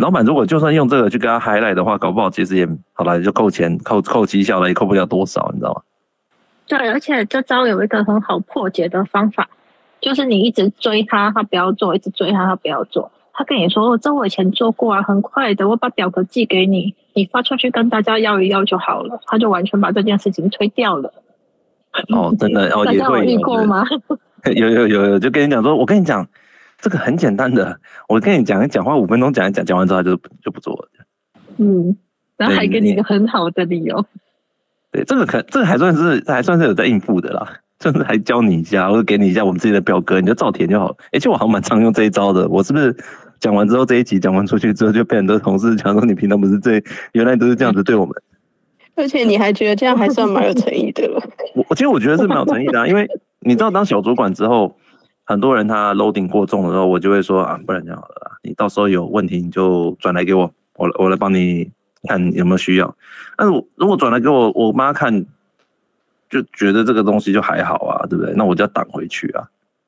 [0.00, 5.82] 老板如果就算用这个去跟他 highlight 的话，搞不好其实也好了，就扣钱、扣扣绩效了，也扣不了多少，你知道吗？
[6.66, 9.48] 对，而且这招有一个很好破解的方法，
[10.00, 13.12] 就是你一直追他，他不要做；一直追他，他不要做。
[13.34, 21.12] 他跟你说：“我这我以前做过啊，很快的，我把表格寄给你，你发出去跟大家要一要就好了。”他就完全把这件事情推掉了。
[22.14, 23.84] 哦，真的哦，也会 有遇过吗？
[24.54, 26.26] 有有有有，就跟你讲说，我跟你讲。
[26.80, 30.88] 这个很简单的，我跟你讲，讲话五分钟讲一讲，讲完之后他就就不做了。
[31.58, 31.94] 嗯，
[32.38, 34.06] 然后还给你一个很好的理由。
[34.90, 37.46] 对，这个可这个还算是还算是有在应付的啦，
[37.80, 40.96] 甚至还教你一下，或者给你一下我们自己的表格，你就照填就好。
[41.12, 42.48] 而且我好像蛮常用这一招的。
[42.48, 42.96] 我是不是
[43.38, 48.14] 讲完之后这一集讲完出去之后，就被很多同事讲说你平常不是这原来都是这样子对我们？
[48.96, 51.22] 而且你还觉得这样还算蛮有诚意的了？
[51.54, 53.06] 我我其实我觉得是蛮有诚意的啊，因为
[53.40, 54.74] 你知道当小主管之后。
[55.30, 61.70] 很多人他 loading 过重的时候，我就会说啊，不然这样好了，你到时候有问题你就转来给我，我我来帮你
[62.08, 62.96] 看有没有需要。
[63.36, 65.24] 但是我如果转来给我我妈看，
[66.28, 68.34] 就觉得这个东西就还好啊，对不对？
[68.34, 69.46] 那我就要挡回去啊，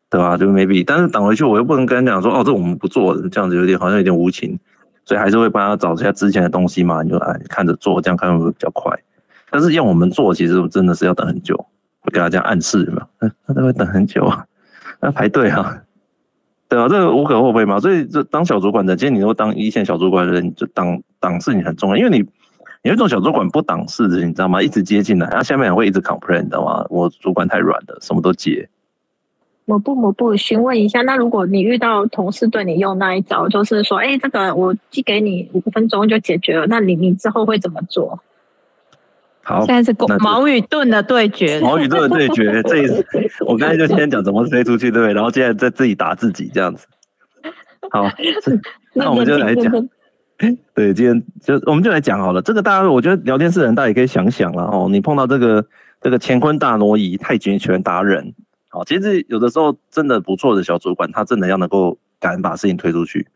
[0.09, 0.37] 对吧？
[0.37, 4.57] 就 maybe，但是挡回去我又不能跟人讲说哦，这我们不做，这样子有点好像有点无情，
[5.05, 8.97] 所以还是会帮他找一下之前的东西嘛，你就哎看着做，这样看会不会比较快？
[9.51, 11.57] 但是要我们做，其实真的是要等很久，
[12.01, 13.05] 会给他这样暗示嘛，
[13.45, 14.47] 他都会等很久啊。
[15.03, 15.83] 那排队啊，
[16.71, 17.79] 对啊，这个无可厚非嘛。
[17.79, 22.25] 所以这当小主管的，今天你如果当一线小主管的人，就挡挡事你很重要，因为你
[22.83, 24.63] 有一种小主管不挡事的，你知道吗？
[24.63, 26.87] 一直接进来，然后下面也会一直 complain 的嘛。
[26.89, 28.69] 我主管太软了，什么都接。
[29.65, 38.21] 我不，我不询问一下，那如果你遇到同事对你用那一招，就是说，哎，这个我寄给你五分钟就解决了，那你你之后会怎么做？
[39.45, 41.59] 好，现在是矛与盾的对决。
[41.61, 43.05] 矛与盾的对决， 这一次
[43.47, 45.13] 我刚才就先讲怎么飞出去，对不对？
[45.13, 46.87] 然后现在再自己打自己这样子。
[47.91, 48.09] 好，
[48.95, 49.73] 那我们就来讲。
[50.75, 52.43] 对，今天就我们就来讲好了。
[52.43, 54.89] 这个大家，我觉得聊天室的人大家也可以想想了哦。
[54.91, 55.65] 你碰到这个
[56.01, 58.35] 这个乾坤大挪移、太极拳达人，
[58.69, 63.29] 好，其实有的时候真的不错的小主管，他真的要能够敢把事情推出去。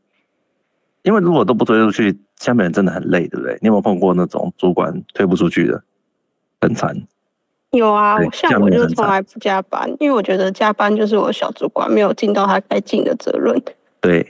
[1.02, 3.56] 因为如果都不推出去，下面人真的很累，对不对？
[3.62, 5.80] 你有没有碰过那种主管推不出去的？
[6.66, 6.92] 很惨，
[7.70, 13.54] 有啊，像我就从来不加班，因为我觉得加班就是我小主管没有尽到他该尽的责任。
[14.00, 14.26] 对，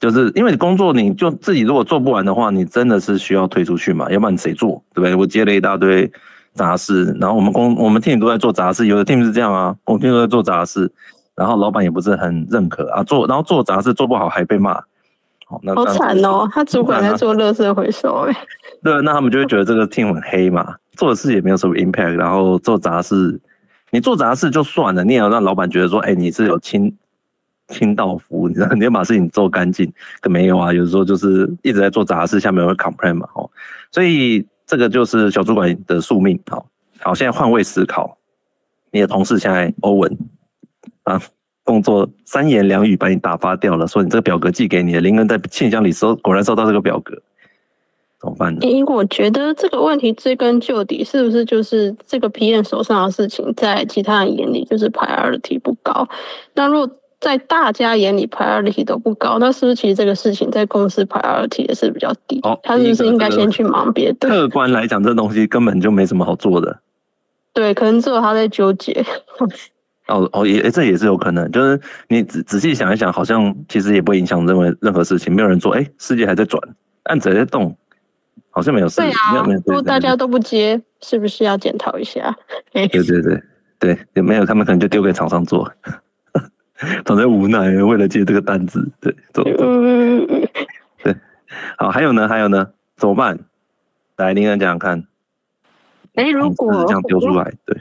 [0.00, 5.14] 就是因为你工作，你就自己如果做不完的话，你真的是需要推出去嘛，要不然谁做，对不对？
[5.14, 6.10] 我接了一大堆
[6.54, 10.90] 杂事，然后我们工我们 team 都在做杂事，有的 team 是这样啊，我们 team 都在做杂事，
[11.34, 14.80] 然后老板也不是很认可啊，做然后做杂事做不好还被骂。
[15.74, 16.46] 好惨哦！
[16.52, 18.36] 他主管在做垃圾回收，哎，
[18.84, 23.40] 对，那他们就会觉得这个 team 很黑嘛，做的事也没有什么 impact，然后做杂事，
[23.90, 26.94] 你做杂事就算了，你也要让老板觉得说，哎，你是有清
[27.68, 33.50] 清道夫，你知道，你要把事情做干净，可没有啊，有时候就是一直在做杂事，下面会 complain 嘛，哦，
[33.90, 36.66] 所以这个就是小主管的宿命，好，
[37.00, 38.18] 好，现在换位思考，
[38.90, 40.18] 你的同事现在欧文
[41.04, 41.18] 啊，
[41.68, 47.14] 工作三言两语把你打发掉了，说你这个表格寄给你的，林恩在信箱里收，果然收到这个表格，
[48.18, 48.60] 怎么办呢？
[48.62, 56.08] 因为我觉得这个问题追根究底，是不是就是这个 PM 手上的事情，在其他人眼里就是 priority 不高？
[56.54, 62.40] 那如果在大家眼里 priority 都不高，那是不是其实这个事情在公司 priority 也是比较低？
[62.44, 64.26] 哦，他是不是应该先去忙别的？
[64.26, 66.78] 客观来讲，这东西根本就没什么好做的。
[67.52, 69.04] 对，可能只有他在纠结。
[70.08, 76.60] 哦哦，也这也是有可能，就是你仔仔细想一想，好像其实也不会影响任何任何事情，没有人做，哎，世界还在转，
[77.04, 77.76] 案子还在动，
[78.50, 78.96] 好像没有事。
[79.00, 82.34] 对啊，如果大家都不接，是不是要检讨一下？
[82.72, 83.42] 对对对
[83.78, 85.70] 对，也没有，他们可能就丢给厂商做，
[87.04, 89.44] 厂商无奈，为了接这个单子，对，做。
[89.44, 90.26] 嗯
[91.04, 91.14] 对，
[91.76, 93.38] 好，还有呢，还有呢，怎么办？
[94.16, 95.04] 来，林恩讲讲看。
[96.14, 97.78] 哎，如果这样丢出来，对。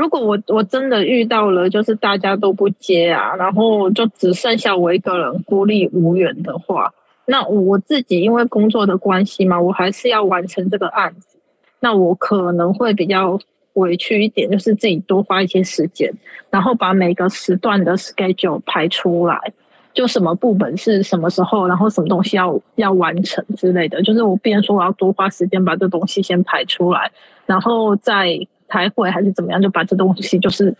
[0.00, 6.90] 如果我我真的遇到了，就是大家都不接啊，然后就只剩下我一个人孤立无援的话，
[7.26, 11.36] 那我自己因为工作的关系嘛，我还是要完成这个案子，
[11.80, 13.38] 那我可能会比较
[13.74, 16.10] 委屈一点，就是自己多花一些时间，
[16.48, 19.52] 然后把每个时段的 schedule 排出来，
[19.92, 27.12] 就什么部门是什么时候，然后什么东西要要完成之类的，就是我变说我要多花时间把这东西先排出来，
[27.44, 28.40] 然后再。
[28.70, 30.74] 开会还是怎么样，就把这东西就是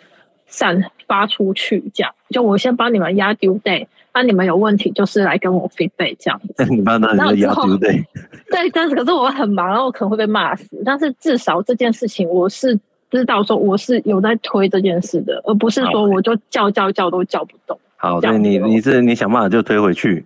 [0.46, 6.64] 散发出去，这样就我先帮你们压 due date，那你们有问题就是来跟我 feedback 这样子。
[6.70, 8.04] 你帮他压 due date。
[8.50, 10.80] 对，但是可是我很忙，然后我可能会被骂死。
[10.84, 12.78] 但是至少这件事情我是
[13.10, 17.78] 知道说我是有在推这件事的，而不是说我就叫叫叫都叫不动。
[17.96, 20.24] 好，所以你你是你想办法就推回去。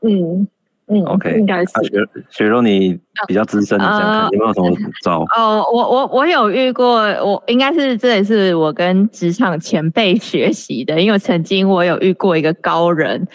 [0.00, 0.48] 嗯。
[0.88, 1.72] 嗯，OK，应该是。
[1.74, 1.90] 啊、雪
[2.30, 2.96] 雪柔，你
[3.26, 4.70] 比较资深，你想看有没有什么
[5.02, 5.24] 招？
[5.36, 13.26] 哦，我我我有遇过，我应该是这也是我跟职场前辈学习的，因为曾经我有遇过一个高人，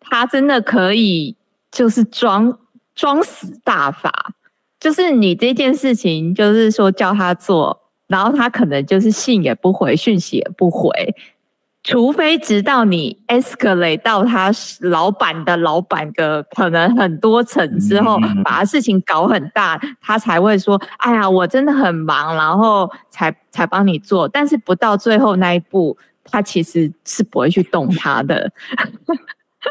[0.00, 1.34] 他真的可以
[1.70, 2.58] 就是装
[2.94, 4.32] 装死大法，
[4.78, 10.92] 就是你这件事情，就是说叫他做，然后他可能就是信也不回，讯息也不回。
[11.88, 28.52] 除非直到你 escalate 到他老板的老板的可能很多层之后，把他事情搞很大，他才会说：“哎呀，我真的很忙，然后才才帮你做。”但是不到最后那一步，他其实是不会去动他的。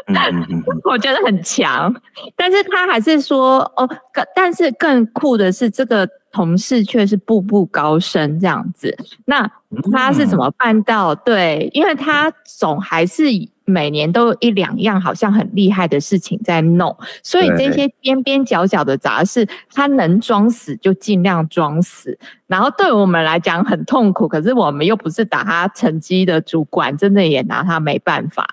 [0.84, 1.94] 我觉得很强，
[2.36, 3.88] 但是他还是说：“哦，
[4.34, 9.50] 但是更酷的是这个。”同事却是步步高升这样子，那
[9.90, 11.14] 他是怎么办到？
[11.14, 13.24] 对，因为他总还是
[13.64, 22.16] 每年都有一两样好像很厉害的事情在弄，所以这些边边角角的杂事，他能装死就尽量装死。
[22.46, 28.46] 然后对我们来讲很痛苦，可是我们又不是打他成绩的主管，真的也拿他没办法，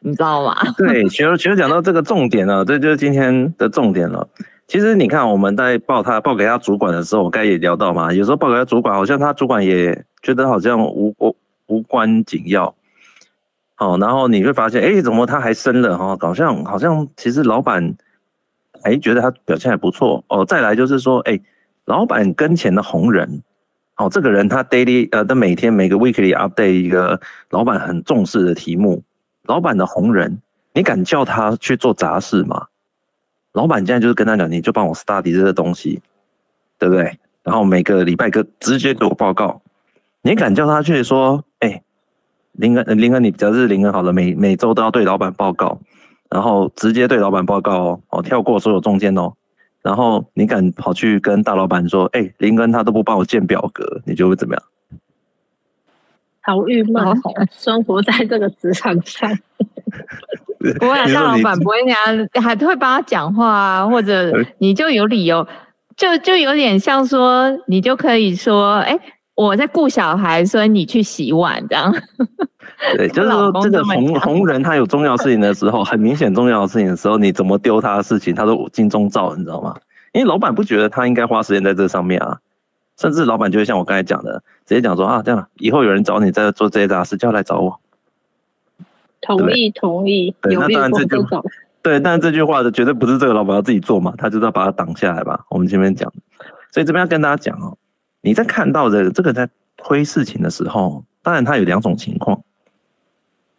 [0.00, 0.54] 你知道吗？
[0.78, 4.28] 对，其实其实讲到这个重点了，这就是今天的重点了。
[4.66, 11.34] 其实你看，我们在报他报给他主管的时候，我刚才也聊到嘛，有时候报给他主管，好像他主管也觉得好像无无
[11.66, 12.74] 无关紧要，
[13.76, 16.16] 好，然后你会发现，哎，怎么他还升了哈？
[16.20, 17.94] 好像好像其实老板
[18.82, 20.44] 还觉得他表现还不错哦。
[20.44, 21.40] 再来就是说，哎，
[21.86, 23.42] 老板跟前的红人，
[23.96, 27.18] 哦，这个人他 daily 呃，他每天每个 weekly update 一个
[27.50, 29.02] 老板很重视的题目，
[29.48, 30.40] 老板的红人，
[30.74, 32.66] 你敢叫他去做杂事吗？
[33.52, 36.00] 老板现在就是跟他讲，你就帮我 study 这个东西，
[36.78, 37.18] 对不对？
[37.42, 39.62] 然后每个礼拜个直接给我报告。
[40.20, 41.82] 你敢叫他去说，哎，
[42.52, 45.80] 林恩，林恩，你只要是林恩好了，每每周都要对老板报告，
[46.28, 49.32] 然后直接对老板报告哦，哦，跳过所有中间哦。
[49.80, 54.62] 然后你敢跑去跟大老板说，哎，林恩他都不帮我建表格，你就会怎么样？
[56.48, 57.04] 好郁闷，
[57.52, 59.30] 生活在这个职场上。
[60.80, 65.46] 不会、啊，大老板不会那样，还会帮他讲话啊，或者你就有理由，
[65.94, 69.00] 就就有点像说，你就可以说，哎、欸，
[69.34, 71.94] 我在顾小孩，所以你去洗碗这样。
[72.96, 79.76] 对， 就是说这个红红人他有重要事情的时候， 很明显重要的事情的时候，你怎么丢他的事情，他都金钟罩，你知道吗？
[80.12, 82.38] 因为老板不觉得他应该花时间在这上面啊，
[82.98, 87.80] 甚至老板就会像我刚才讲的，直接讲说啊，这样以后有人找你在做这些杂事，就要来找我。
[89.20, 91.42] 同意同意，对，那当然这句话，
[91.82, 95.44] 对，但是这句话的绝对不是这个老板要自己做嘛，他就是要把它挡下来吧。
[95.48, 96.12] 我们前面讲，
[96.72, 97.76] 所以这边要跟大家讲哦，
[98.20, 102.42] 你在看到的这个在推事情的时候，当然他有两种情况，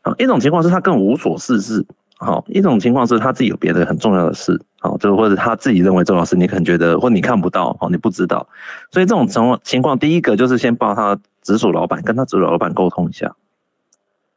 [0.01, 1.85] 啊，一种情况是他更无所事事，
[2.17, 8.47] 好，一种情况是他自己有别的很重要的事，好，就或者他自己认为重要的事，你可能觉得或你看不到，哦，你不知道，
[8.91, 11.19] 所以这种情况情况，第一个就是先报他。
[11.41, 13.33] 直属老板跟他直属老板沟通一下。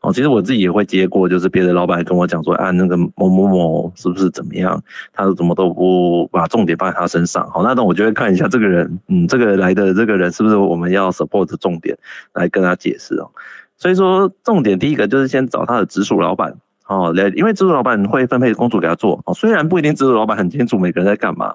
[0.00, 4.80] 哦，其实我自己也会接过，就是别的老板跟我讲说，啊，那个某某某是不是怎么样？
[5.12, 7.46] 他怎么都不把重点放在他身上。
[7.50, 11.98] 好，那那我就会看一下这个人，嗯，这个来的这个人是不是我们要 support 的重点
[12.34, 13.28] 来跟他解释哦。
[13.76, 16.56] 所以说，重点第一个就是先找他的直属老板，
[16.92, 19.20] 哦，来，因为直属老板会分配工作给他做。
[19.24, 21.54] 哦，虽然不一定直属老板很清楚每个人在干嘛，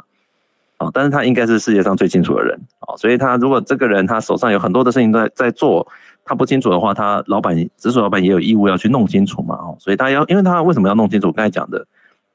[0.80, 2.60] 哦，但是他应该是世界上最清楚的人。
[2.82, 5.88] 哦，所以他如果这个人他手上有很多的事情在在做。
[6.30, 11.32] 他不清楚的话，他老板直属老板也有义务要去弄清楚嘛，哦，所以他要，因为他为什么要弄清楚？
[11.32, 11.88] 刚才讲的，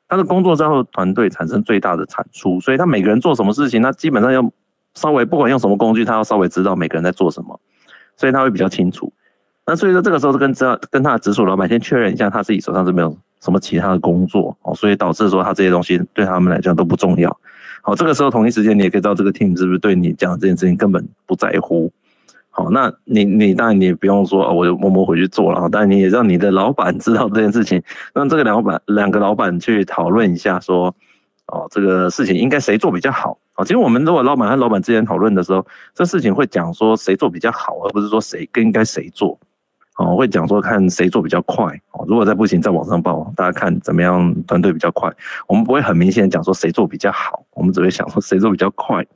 [0.09, 4.50] 他的工作之后团队产生最大的产出，所以他每个人做什么事情，他基本上要
[4.94, 7.61] 稍微不管用什么工具，他要稍微知道每个人在做什么，
[8.16, 9.12] 所以他会比较清楚。
[9.64, 17.34] 那所以说这个时候是跟知道跟他的直属老板先确认一下，他自己手上是没有什么其他的工作哦，所以导致说他这些东西对他们来讲都不重要。
[17.80, 21.92] 好，这个时候同一时间你也可以知道这个 team 是不是对你讲这件事情根本不在乎。
[22.50, 27.82] 好，那你你当然你也不用说，我就默默回去做了，但你也让你的老板知道这件事情，
[28.12, 30.94] 让这个老板两个老板去讨论一下，说，
[31.46, 33.38] 哦，这个事情应该谁做比较好？
[33.56, 39.38] 哦，其实我们如果老板和老板之间讨论的时候，这事情会讲说谁做比较好，而不是说谁更应该谁做。
[39.99, 41.66] 哦，会讲说看谁做比较快。
[41.93, 45.12] 哦，如果再不行再往上报，大家看怎么样团队比较快。
[45.47, 49.07] 我们不会很明显讲说谁做比较好，我们只会想说谁做比较快。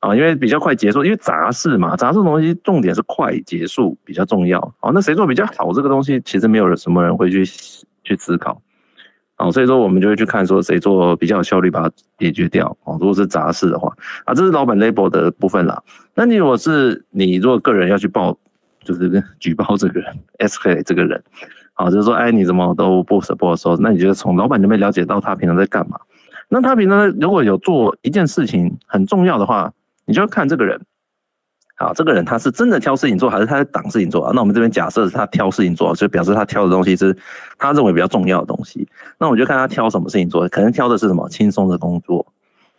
[0.00, 4.60] 啊，因为比较快结束，因为杂事嘛，杂事东西重点是快结束比较重要。
[4.78, 7.44] 好，那谁做比较好这个东西，其实没有人什么人会去
[8.04, 8.60] 去思考。
[9.36, 12.76] 好，所以说我们就会去看说谁做比较有效率，把它解决掉。
[12.84, 13.90] 哦，如果是杂事的话，
[14.26, 15.82] 啊，这是老板 label 的部分啦。
[16.14, 18.38] 那你如果是你如果个人要去报，
[18.84, 21.22] 就是 举报这个人 S K 这个人，
[21.72, 25.98] 好，就是说，哎，你怎么都不 support 的时候，那你就从老板那边了解到他平常在干嘛。
[26.48, 29.72] 那他平常如果有做一件事情很重要的话，
[30.04, 30.80] 你就要看这个人，
[31.76, 34.32] 好，这个人他是真的挑事情做，还是他在挡事情做啊？
[34.34, 37.16] 那我们这边假设是他挑事情做，就表示他挑的东西是
[37.58, 38.86] 他认为比较重要的东西。
[39.18, 42.24] 那我就看他挑什么事情做，可能挑的是什么轻松的工作，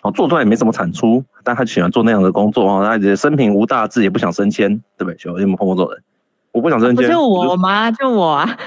[0.05, 2.85] 哦，做出来也没什么产出，但他喜欢做那样的工作哦。
[2.85, 5.17] 他也生平无大志，也不想升迁，对不对？
[5.41, 6.03] 有没有碰过这种人？
[6.51, 7.89] 我不想升迁，不是我吗？
[7.91, 8.57] 就我啊，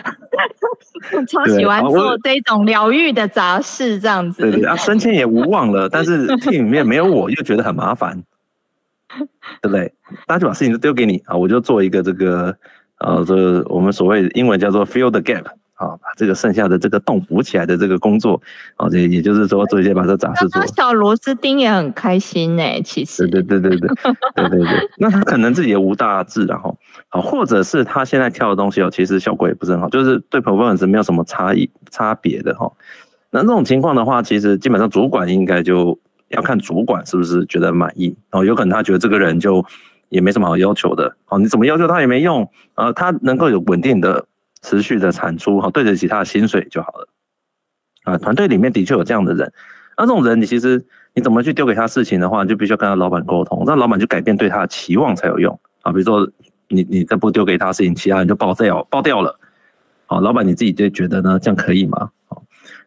[1.29, 4.43] 超喜欢做这种疗愈的杂事，这样子。
[4.43, 8.23] 对对啊，升迁也无望了，但是 team 里面没有我，又觉得很麻烦。
[9.63, 9.91] 对不对？
[10.27, 12.55] 大家就把事情都丢给你啊，我就做一个这个，
[12.99, 15.45] 呃，这个我们所谓英文叫做 fill the gap
[15.79, 18.41] 啊把这个剩下的这个洞补起来的这个工作
[18.77, 23.89] 啊这也就是说做一些把它展示出来小螺丝钉也很开心呢其实对对对对对
[24.35, 24.89] 对对对。
[24.99, 26.77] 那他可能自己也无大志然后
[27.09, 32.71] 好或者是他现在跳的东西哦其实效果也不是很好就是对婆婆也是没有什么差异差别的哈。
[33.31, 35.97] 那这种情况的话其实基本上主管应该就
[36.31, 39.65] 要看主管是不是觉得满意然后有可能他觉得这个人就
[40.09, 44.25] 也没什么好要求的哦你怎么要求他也没用啊他能够有稳定的
[44.63, 47.09] 持续的产出，好，对得起他的薪水就好了。
[48.05, 49.53] 啊，团队里面的确有这样的人，
[49.97, 50.85] 那这种人你其实
[51.15, 55.93] 你怎么去丢给他事情的话，你就必须要跟他老板沟通，那老板就改变对他的期望才有用啊。
[55.93, 56.31] 比如说
[56.69, 59.39] 你你再不丢给他事情，其他人就爆掉爆掉了，
[60.07, 62.11] 好，老板你自己就觉得呢，这样可以吗？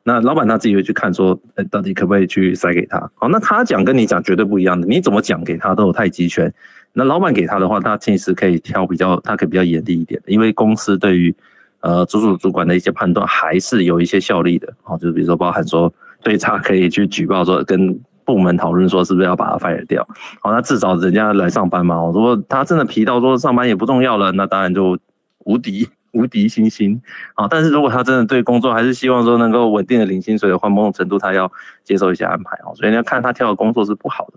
[0.03, 2.99] 那老板他自己会去看说，到底可不可以去塞给他？
[3.13, 6.51] 好，那他讲跟你讲绝对不一样的，你怎么讲给他都有太极拳。
[6.93, 11.36] 那老板给他的话，他其实可以挑比较，他可以比较严厉一点的，因为公司对于
[11.82, 14.74] 呃直属主管的一些判断还是有一些效力的。
[14.82, 20.08] 好，就比如说包含说对他可以去举报说，跟部门讨论说是不是要把他 fire 掉。
[20.42, 21.96] 好，那至少人家来上班嘛。
[22.14, 24.98] 如果他真的皮到说上班也不重要了，那当然就
[25.40, 25.90] 无敌。
[26.14, 27.02] 无敌星星，
[27.36, 27.48] 啊！
[27.50, 31.50] 但是如果他真的对工作还是希望说能够稳定的领薪水的话，某种程度他要
[31.86, 32.76] 接受一些安排哦。
[32.76, 34.34] 所以你要看他挑的工作是不好的。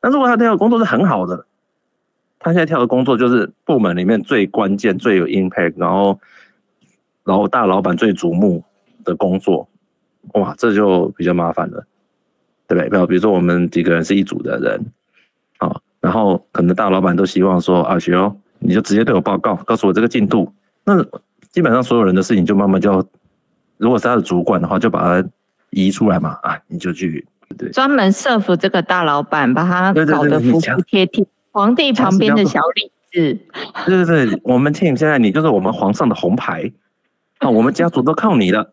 [0.00, 1.44] 那如果他挑的工作是很好的，
[2.38, 6.18] 他现在挑的工作就是部门里面最关键、最有 impact，然后
[7.24, 8.64] 老大老板最瞩目
[9.04, 9.68] 的工作，
[10.34, 11.86] 哇，这就比较麻烦了，
[12.66, 13.06] 对不对？
[13.06, 14.86] 比如说我们几个人是一组的人，
[15.58, 20.52] 啊，然后可能大老板都希望说啊，雪哦，你就直接对我报告，告诉我这个进度。
[20.84, 21.02] 那
[21.50, 23.04] 基本上所有人的事情就慢慢就要，
[23.78, 25.28] 如果是他的主管的话，就把他
[25.70, 33.38] 移出来嘛，啊，你就去对，专门设伏这个大老板，把他搞得服服帖帖，皇帝旁边的小李子。
[33.86, 36.72] 对对对，我们 team 现在你就是我们皇上的红牌，
[37.42, 38.70] 啊，我们家族都靠你了，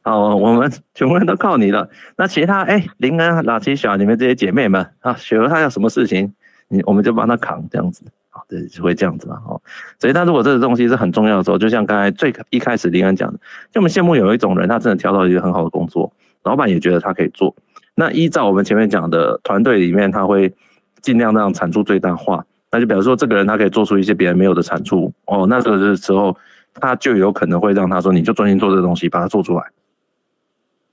[0.00, 1.88] 啊，我们全部人都靠你了。
[2.16, 6.32] 那其他哎，林恩、老七、小你们这些姐妹们啊，雪儿她有什么事情，
[6.68, 8.04] 你我们就帮她扛这样子。
[8.30, 9.60] 啊对，就会这样子嘛，哦，
[9.98, 13.38] 所以他如果这个东西是很重要的时候，就像刚才最一开始林恩讲的，
[13.72, 16.12] 就我们羡慕有一种人，他真的挑到一个很好的工作，
[16.42, 17.56] 老板也觉得他可以做。
[17.94, 20.52] 那依照我们前面讲的团队里面，他会
[21.00, 26.36] 尽量让产出最大化，那就比如说这个人他可以做出一些别人没有的产出哦，那这个时候
[26.80, 29.62] 他就有可能会让他说，你就专心做这个东西，把它做出来。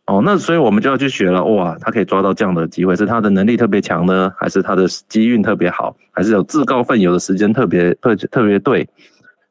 [0.05, 8.88] 哦，那所以我们就要去学了哇，他可以抓到这样的机会，是他的能力特别强呢，还是他的机运特别好，还是有自告奋勇的时间特别特特别对？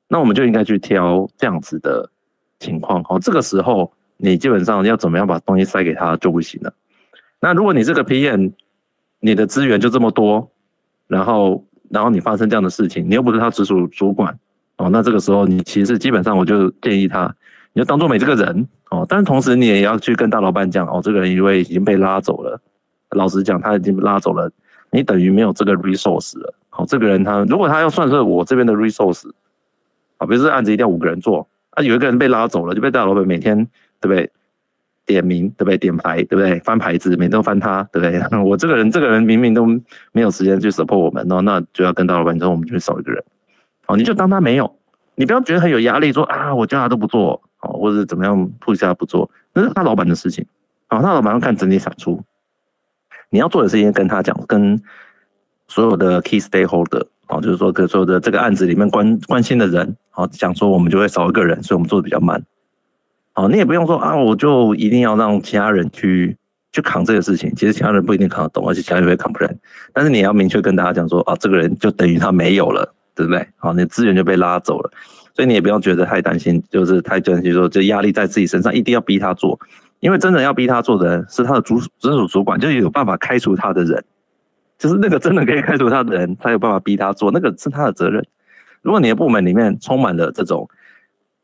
[0.08, 2.10] 那我们就应该去挑这样子的
[2.58, 3.02] 情况。
[3.08, 6.74] 哦，这个时候你基本上要怎么样把东西塞给他就不行了。
[7.40, 8.52] 那如果你这个 PM，
[9.20, 10.50] 你的资源就这么多，
[11.06, 14.38] 然后然后你发生这样的事情，你又不是他直属主管
[14.76, 17.34] 哦，那这个时候你其实基本上我就建议他，
[17.72, 22.60] 你就当做没这个人哦，但是同时你也要去跟大老板讲哦，这个人因为已经被拉走了，
[23.10, 24.50] 老实讲他已经拉走了，
[24.90, 26.54] 你等于没有这个 resource 了。
[26.70, 29.30] 好，这个人他如果他要算是我这边的 resource，
[30.16, 33.56] 啊，比如说案子一定要五个人做，啊，有一个人被拉走了，就被大老板每天
[34.00, 34.30] 对不对？
[35.04, 35.76] 点名对不对？
[35.76, 36.60] 点牌对不对？
[36.60, 38.22] 翻牌子，每天都翻他，对不对？
[38.40, 39.66] 我这个人，这个人明明都
[40.12, 43.24] 没有时间去 support 我们，那就要跟大老板说，我们就少一个人。
[43.86, 44.76] 好，你就当他没有，
[45.14, 50.46] 你不要觉得很有压力，说啊，我叫他都不做，好，或者怎么样 push 他不做，那是他老板的事情。
[50.88, 52.22] 哦，他老板要看整体产出。
[53.30, 54.78] 你要做的事情跟他讲，跟
[55.66, 62.44] 所有的 key stakeholder，哦，就是说跟所有的这个案子里面关关心的人，好，讲说我们就会少一个人，所以我们做的比较慢。
[63.32, 66.36] 好，你也不用说啊，我就一定要让其他人去
[66.72, 67.50] 去扛这个事情。
[67.54, 69.56] 其实其他人不一定扛得懂，而且其他人会 complain。
[69.94, 73.46] 但是你要明确跟大家讲说啊，这个人就等于他没有了，对不对？
[73.56, 74.90] 好，你的资源就被拉走了，
[75.34, 79.58] 所以你也不用觉得太担心，就是太担心说这压力在自己身上，一定要逼他做。
[80.00, 84.04] 因为真的要逼他做的人是他的主直属主管，就有办法开除他的人，
[84.76, 88.26] 就是那个真的可以开除他的人，他有办法逼他做，那个是他的责任。
[88.80, 90.68] 如果你的部门里面充满了这种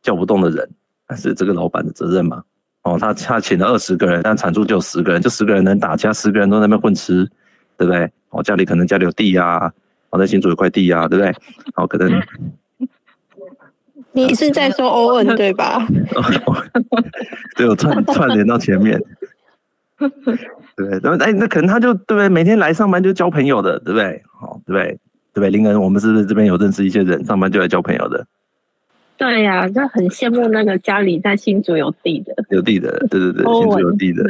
[0.02, 0.68] 叫不动的人，
[1.08, 2.42] 那是这个老板的责任嘛？
[2.82, 7.24] 哦，他他请了二十个人，但产出就十个人，就十个人能打，其他十个人都在那边混吃，
[7.76, 8.10] 对不对？
[8.30, 9.72] 哦，家里可能家里有地呀，
[10.10, 11.34] 哦，在新竹有块地啊，对不对？
[11.74, 12.20] 好，可能
[14.12, 15.86] 你是在说欧文对吧？
[17.56, 19.00] 对，我串串联到前面，
[20.76, 22.28] 对，然后哎，那可能他就对不对？
[22.28, 24.22] 每天来上班就交朋友的，对不对？
[24.40, 24.98] 好，对不对？
[25.34, 25.50] 对不对？
[25.50, 28.26] 林恩，我们是不是这边有认识一些人，上班就来交朋友的？
[29.18, 34.24] 对呀、啊，就很羡慕那个家里在新竹有地的，有地的，对对对，新竹有地的，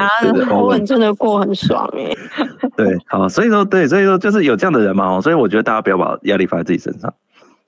[0.51, 2.11] 欧文真的过很爽哎。
[2.75, 7.13] 对，好，所以说对，所以说就是有这样的人嘛，所以我觉得大家不要把压力放在自己身上。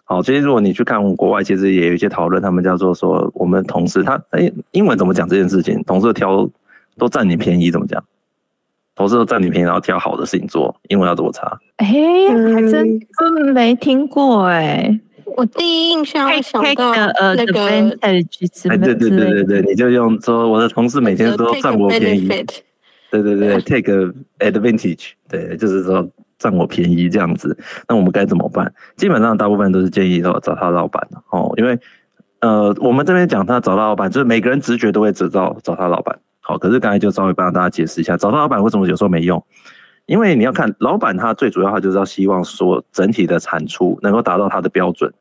[0.04, 5.80] 好，其实如果你去看国外，其实也有一些讨论，他们叫做说，我们同事他哎，英文怎么讲这件事情？
[5.84, 6.48] 同事挑
[6.96, 8.02] 都占你便宜，怎么讲？
[8.96, 11.58] 同事都占你便宜，然后挑好的事情做，英文要怎么查？
[11.76, 11.86] 哎，
[12.54, 12.98] 还真
[13.52, 14.98] 没听过哎。
[15.36, 16.92] 我第一印象会想到
[17.34, 17.66] 那个，
[18.00, 18.22] 哎，
[18.78, 22.28] 对对对对对，你就用说我的同事每天都占我便宜，
[23.10, 26.08] 对对对，take advantage，对，就是说
[26.38, 27.56] 占我便宜这样子，
[27.88, 28.72] 那我们该怎么办？
[28.96, 31.78] 基本上大部分都是建议说找他老板哦，因为
[32.40, 39.44] 呃，我们这边讲他找他老板，就是每个人直觉都会知道找他老板，好，可是刚才就稍微帮大家解释一下，找他老板为什么有时候没用？
[40.06, 45.12] 因为你要看老板，他最主要他就是要希望说整体的产出能够达到他的标准，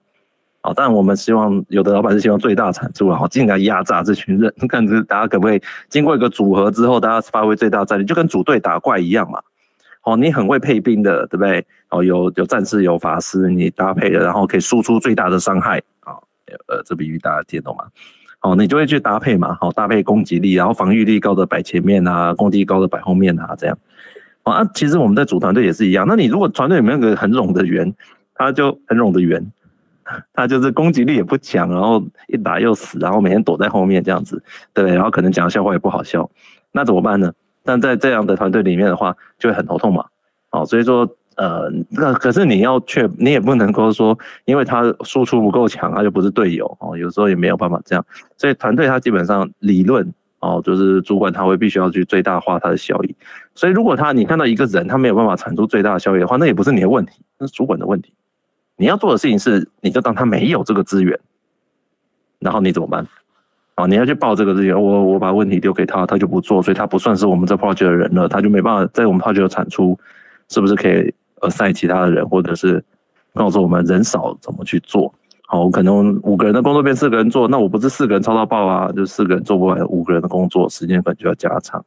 [0.62, 9.39] 啊，但我们希望有的老板是希望最大产出，然后尽量压榨这群人， 看这大家可不可以经过一个组合之后，大家发挥最大战力，就跟组队打怪一样嘛。
[10.03, 11.66] 哦，你很会配兵的，对不对？
[11.89, 16.16] 哦，有有战士有法师，你搭配的，然后可以输出最大的伤害啊。
[16.68, 17.84] 呃，这比喻大家听懂吗？
[18.41, 23.78] 哦，你就会去搭配嘛，好搭配攻击力，然后防御力高的摆前面啊，攻击力高的摆后面啊，这样。
[24.43, 26.05] 哦啊，其实我们在组团队也是一样。
[26.07, 27.93] 那你如果团队里面有个很冗的员，
[28.34, 29.45] 他就很冗的员，
[30.34, 34.41] 他就是攻击力也不强，然后一打又死，然后每天躲在后面这样子，
[34.74, 34.93] 对？
[34.93, 36.30] 然后可能讲的笑话也不好笑，
[36.72, 37.32] 那怎么办呢？
[37.64, 40.05] 但在这样的团队里面的话，就会很头痛嘛。
[40.51, 46.97] 哦，所以说，呃，那可是你要确，你也不能够说，因为他输出不够强，他就不是队友哦。
[46.97, 48.05] 有时候也没有办法这样，
[48.38, 50.14] 所以团队他基本上理论。
[50.41, 53.14] 哦，就是主管他会必须要去最大化他的效益，
[53.55, 58.14] 所以如果他你看到一个人他没有办法产出最大的效益的话，那也不是你的问题，那是主管的问题。
[58.80, 61.19] 你要做的事情是，你就当他没有这个资源，
[62.39, 63.05] 然后你怎么办？
[63.75, 69.99] 啊，你要去报这个资源，我我把问题丢给他，他就不做，所以他不算是我们这 project 的人了，他就没办法在我们 project 产出，
[70.47, 72.82] 是不是可以 assign 其他的人，或者是
[73.34, 75.13] 告诉我们人少怎么去做？
[75.45, 81.84] 好，我可能五个人的工作变四个人做，那我不是四个人操到爆啊，就四个人做不完五个人的工作，时间可能就要加长。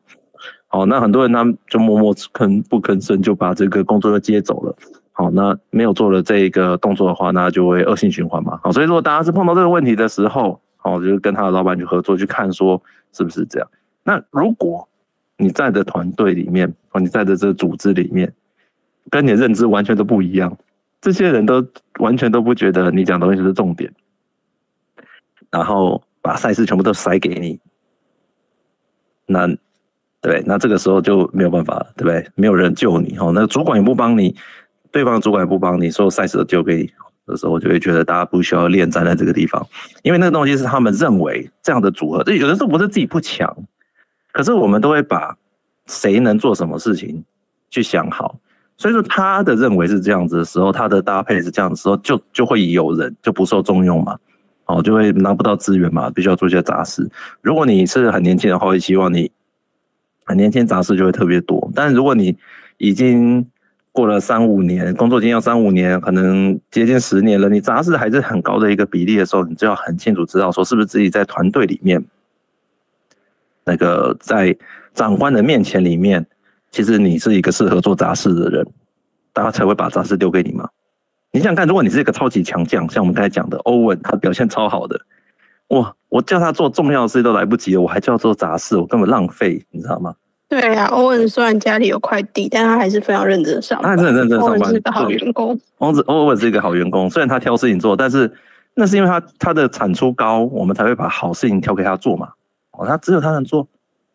[0.69, 4.77] 好，那很多人他就默默吭不吭声，就把这个工作又接走了。
[5.13, 8.59] 好，那没有做了这个动作的话，那就会恶性循环嘛。
[8.63, 12.83] 好，所以如果大家是碰到这个问题的时候，好，就是跟他的老板去合作，去看说
[13.13, 13.69] 是不是这样。
[14.05, 14.89] 那如果
[15.37, 18.33] 你在的团队里面，哦你在的这个组织里面，
[19.11, 20.57] 跟你的认知完全都不一样。
[21.01, 21.67] 这些人都
[21.99, 23.93] 完全都不觉得你讲的东西是重点，
[25.51, 27.59] 然后把赛事全部都塞给你，
[29.27, 29.49] 那
[30.21, 32.31] 对，那这个时候就没有办法了，对不对？
[32.37, 34.37] 没有人救你哦，那主管也不帮你，
[34.93, 36.91] 对方主管不帮你，所有赛事都丢给你
[37.27, 39.67] 的时候，我就会觉得大家不需要恋战在这个地方，
[40.03, 43.57] 因为那个东西是他们认为这样的组合，这有的时候不是自己不强，
[44.33, 45.37] 可是我们都会把
[45.87, 47.25] 谁能做什么事情
[47.71, 48.39] 去想好。
[48.77, 54.19] 所以说他的认为是这样子的时候，他的搭配是这样的时候，就就会有人就不受重用嘛，
[54.67, 57.09] 哦，就会拿不到资源嘛，必须要做一些杂事。
[57.41, 59.31] 如果你是很年轻的话，会希望你
[60.25, 61.71] 很年轻，杂事就会特别多。
[61.75, 62.37] 但如果你
[62.79, 63.47] 已经
[63.93, 72.03] 过了三五年，工作经验三五年，可能接近十年了，你杂事还是很高的一个比例的时候，你就要很清楚知道说，是不是自己在团队里面，
[73.65, 74.57] 那个在
[74.95, 76.27] 长官的面前里面。
[76.71, 78.67] 其实你是一个适合做杂事的人，
[79.35, 80.67] 大家才会把杂事丢给你嘛。
[81.31, 84.99] 你想看，如果你是一个超级强将，像我们刚才讲的欧文，他表现超好的，
[85.69, 90.15] 哇，我叫他做重要的事都来不及了，我还叫做杂事，我根本浪费，你知道吗？
[90.53, 95.59] 对啊，欧文虽然家里有块地，但他还是非常认真上班，他很认真上班，是个好员工。
[95.79, 98.31] 王子欧文是一个好员工，虽然他挑事情做，但是
[98.75, 102.29] 那是因为他他的产出高，我们才会把好事情挑给他做嘛。
[102.73, 103.67] 哦，他只有他能做。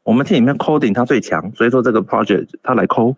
[0.04, 3.16] 我们 team 里面 coding 他最强，所以说这个 project 他来 code，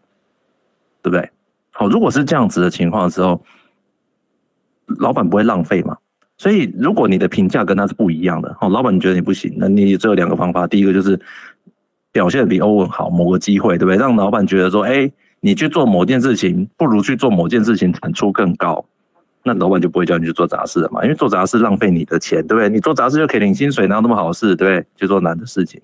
[1.01, 1.30] 对不对？
[1.72, 3.43] 好，如果是这样子的情况的时候，
[4.99, 5.97] 老板不会浪费嘛？
[6.38, 11.20] 所以如果你的评价跟他是不一样的，哦，老板你觉得你不行，那你只有两个方法，第一个就是
[12.12, 13.97] 表现比欧文好，某个机会，对不对？
[13.97, 18.84] 让老板觉得说，哎，你去做某件事情，不如去做某件事情产出更高，
[19.43, 21.03] 那老板就不会叫你去做杂事了嘛？
[21.03, 22.70] 因为做杂事浪费你的钱，对不对？
[22.70, 24.86] 你做杂事就可以领薪水，哪有那么好事，对不对？
[24.95, 25.82] 去做难的事情。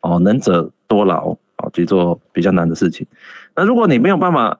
[0.00, 3.06] 哦，能者多劳，哦，去做比较难的事情。
[3.54, 4.58] 那如果你没有办法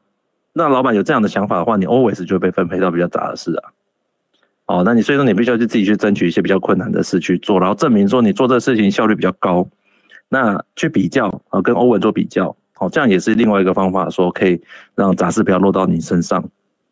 [0.53, 3.71] 让老板有这样的想法的话，你 always 就会被分配到比较杂的事啊。
[4.67, 9.67] 哦，那你所以说你必须要去自己去争取一些比较困难的事去做，然后证明说你做这个事情效率比较高。
[10.29, 14.61] 那去比较啊，跟欧文做比较，哦，这样也是另外一个方法，说可以
[14.95, 16.45] 让杂事不要落到你身上。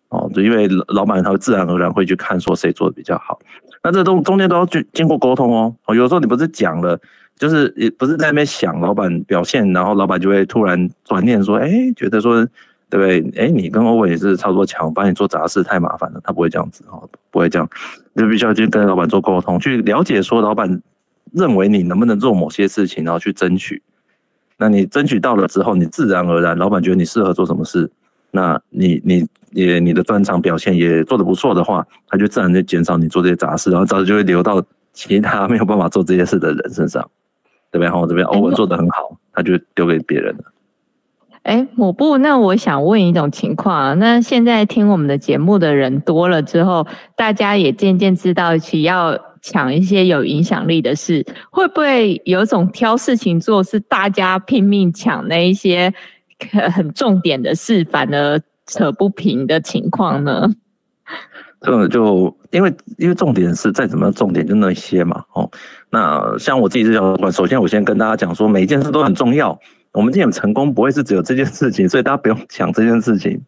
[0.08, 3.38] 哦，就因为老板他自然而然会去看说谁做的比较好。
[3.82, 5.74] 那这中中间都要去经过沟通哦。
[5.86, 6.98] 哦，有时候你不是讲了。
[7.38, 12.42] 就是也不是在那边想老板表现，然后老板就会突然转念说，哎，觉得说，
[12.88, 13.30] 对不对？
[13.36, 17.68] 哎，你跟欧文也是差不多强，帮你做杂事太麻烦了，他不会这样子哦，不会这样，
[18.16, 20.80] 就必须要去跟老板做沟通，去了解说老板
[21.36, 23.82] 认为你能不能做某些事情，然后去争取。
[24.58, 27.90] 那你争取到了之后，你自然而然，老板觉得你适合做什么事，
[28.30, 34.64] 那你你也你的专长表现也做得不错的话，他就自然就减少你做这些杂事，然后杂事就会流到
[34.94, 37.06] 其他没有办法做这些事的人身上。
[37.70, 40.44] 这边我这边欧文做得很好，他就丢给别人了。
[41.42, 55.92] 哎，抹布，那我想问一种情况啊，那现在听我们的节目的人多了之后，大家也渐渐知道起要抢一些有影响力的事，会不会有种挑事情做，是大家拼命抢那一些
[56.72, 60.48] 很重点的事，反而扯不平的情况呢？
[61.60, 65.50] 这个就因为因为重点是再怎么重点就那些嘛，哦，
[65.90, 69.58] 那像我自己是小主管，首先我先跟大家讲说，每一件事都很重要。
[69.92, 73.40] 我们今天成功不会是只有这件事情，所以大家不用抢这件事情。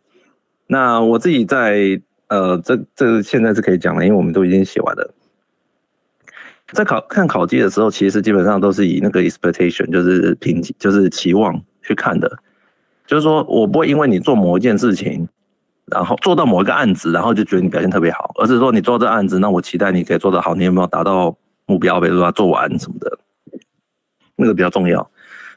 [0.66, 5.14] 那我自己在呃，这这现在是可以讲的，因为我们都已经写完了。
[6.72, 12.38] 在考看考绩的时候，其实基本上都是以那个 expectation，就是评就是期望去看的，
[13.06, 15.28] 就是说我不会因为你做某一件事情。
[15.90, 21.98] 然后做到某一个案子，然后就觉得你表现特别好，而是说你做这案子，那我期待你可以做得好，你有没有达到目标？
[21.98, 23.18] 比如说做完什么的，
[24.36, 25.10] 那个比较重要。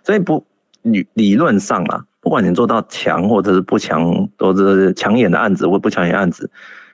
[0.05, 0.45] 所以不
[0.83, 6.49] 理理论上啊，不管你做到强或者是不强，都是抢眼的案子或不抢眼案子，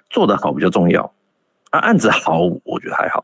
[0.10, 1.04] 做得好比较重要。
[1.70, 3.24] 啊，案子好，我觉得还好。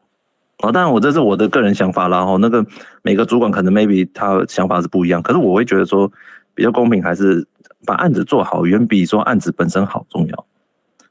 [0.68, 2.66] 啊，当然我这是我的个人想法，然后那个
[3.02, 6.12] 每个主管可能 maybe 他想法是不一样，可是我会觉得说
[6.54, 7.48] 比较公平还是。
[7.86, 10.46] 把案子做好，远比说案子本身好重要。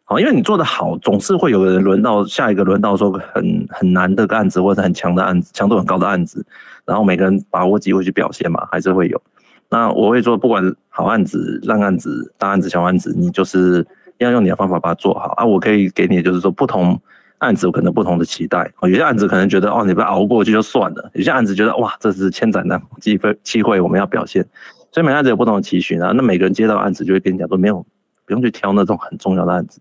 [0.04, 6.42] 好，因为你做得好，总是会有人轮到下一个轮到说很很难的个案子，或者很强的案子，强度很高的案子，
[6.86, 9.20] 然后每个人把握机会去表现嘛，还是会有。
[9.68, 13.86] 那我会说，不管好案子、烂案子、大案子、小案子，你就是
[14.16, 15.44] 要用你的方法把它做好啊。
[15.44, 16.98] 我可以给你，就是说不同
[17.42, 18.70] 案子有可能不同的期待。
[18.82, 24.46] 有些案子可能觉得哦，你不要熬过去就算了；有些案子觉得哇，这是千载难逢机会，机会我们要表现。
[24.90, 27.84] 所以每个案子有不同的期许啊，那每个人接到案子就会跟你讲说，没有，
[28.26, 29.80] 不用去挑那种很重要的案子，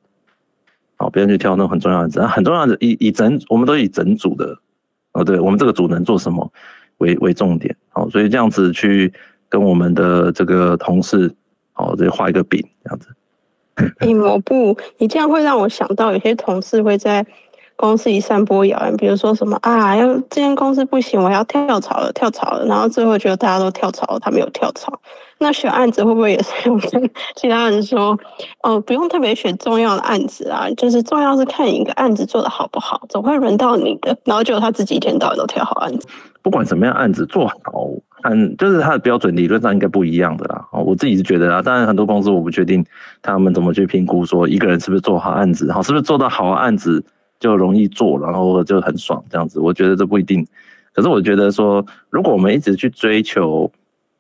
[0.95, 4.57] 好，不用去挑那种很重要的案子，那很重要的以以整，我们都以整组的，
[5.11, 6.49] 哦，对，我们这个组能做什么
[6.97, 9.11] 为为重点，好，所以这样子去
[9.49, 11.29] 跟我们的这个同事，
[11.73, 13.07] 好，这画一个饼，这样子，
[13.75, 17.25] 哎、欸，某部，你这样会让我想到有些同事会在。
[17.81, 24.93] 公司一散播谣言，比如说什么啊，要这间公司不行，我要跳槽了，跳槽了，然后最后觉得大家都跳槽了，他没有跳槽。
[25.39, 28.15] 那选案子会不会也 是用跟其他人说，
[28.61, 34.15] 哦，不用特别选重要的案子啊，就是重要是看一个案子做得好不好，总会轮到你的。
[34.25, 36.07] 然后就他自己一天到晚都挑好案子。
[36.43, 37.87] 不管什么样案子做好，
[38.29, 40.67] 嗯，就是他的标准理论上应该不一样的啦。
[40.71, 42.85] 哦，我自己是觉得啊，当然很多公司我不确定
[43.23, 47.03] 他们怎么去评估说一个人是不是做好案子，好，是不是做到好案子。
[47.41, 49.59] 就容易做，然后就很爽这样子。
[49.59, 50.47] 我觉得这不一定，
[50.93, 53.69] 可是我觉得说，如果我们一直去追求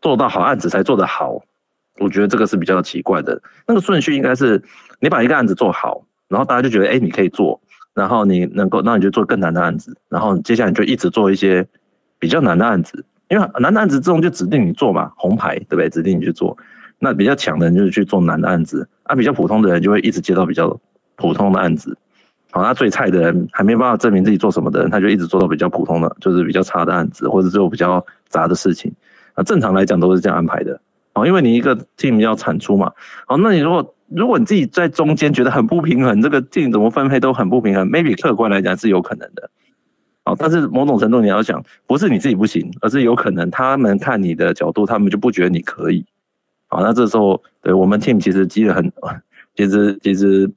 [0.01, 1.39] 做到好案子才做得好，
[1.99, 3.39] 我觉得这个是比较奇怪的。
[3.67, 4.59] 那个顺序应该是，
[4.99, 7.61] 你把一个案子做好，然后大家就觉得，哎，你可以做，
[7.93, 11.65] 然后你能够，那你就做更难的案子，然后接下来你就一直做一些
[12.17, 15.87] 比较难的案子，因为难的案子这种就指定你做嘛，红牌对不对？
[15.89, 16.57] 指定你去做，
[16.97, 20.75] 那比较强的人就是去做难的案子，啊，比较普通的人就会一直接到比较
[21.15, 21.95] 普通的案子。
[22.53, 28.91] 好，那最菜的人还没办法证明自己做什么的人，他就一直做到比较普通的，就是比较差的案子，或者做比较杂的事情。
[29.37, 30.81] 那正常来讲都是这样安排的。
[31.13, 32.91] 哦，因为你一个 team 要产出嘛。
[33.25, 39.49] 好，那你如果如果你自己在中间觉得很不平衡，这个 team 怎么分配都很不平衡，maybe 客观来讲是有可能的。
[40.25, 46.05] 哦，但是某种程度你要想，不是你自己不行，而是有可能他们看你的角度，他们就不觉得你可以。
[46.67, 48.91] 好，那这时候对我们 team 其实积了很，
[49.55, 50.51] 其实其实。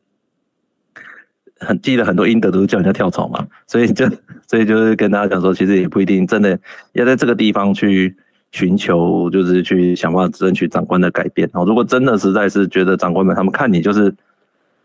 [1.65, 4.07] 很积了很多阴德，都是叫人家跳槽嘛，所以就
[4.47, 6.59] 所以就是跟大家讲说，其实也不一定真的
[6.93, 8.15] 要在这个地方去
[8.53, 11.49] 寻求，就是去想办法争取长官的改变。
[11.55, 14.15] 哦，如果真的实在是觉得长官们他们看你就是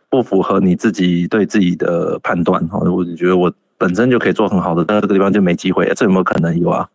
[0.10, 6.88] 不符合你自己对自己的判断，哦，我就觉得我本身就可以做很好的，在这个地方就没机会，这有没有可能有啊？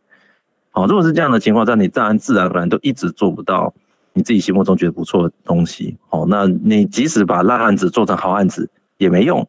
[0.70, 3.72] 好，如果是这样的情况下，你自然自然而然都一直做不到
[4.12, 8.70] 你自己心目中觉得不错的东西，哦，那你即使把烂案子做成好案子。
[8.96, 9.46] 也没用，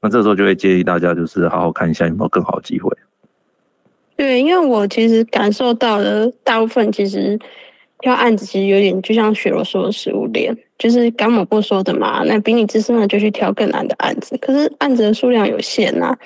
[0.00, 2.90] 那这时候就会建议大家就是好好看一下有没有更好的机会。
[4.16, 7.38] 对，因为我其实感受到的大部分其实
[8.00, 16.18] 挑案子其实有点就像雪柔说的食物链，就是刚某部说的嘛，那比你资深的就去挑更难的案子，可是案子的数量有限呐、啊。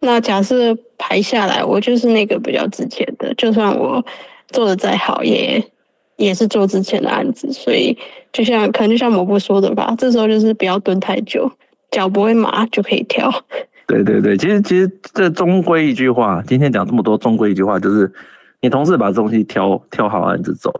[0.00, 4.02] 那假设排下来，我就是那个比较值钱的，就算我
[4.48, 5.62] 做的再好，也
[6.16, 7.96] 也是做之前的案子，所以
[8.32, 11.50] 就像可能就像某部说的吧，这时候就是不要蹲太久。
[11.90, 13.30] 脚不会麻就可以跳。
[13.86, 18.12] 对对对，其实其实这终归一句话，今天讲这么多，终归一句话就是，
[18.60, 20.72] 你同事把东西挑挑好案子走，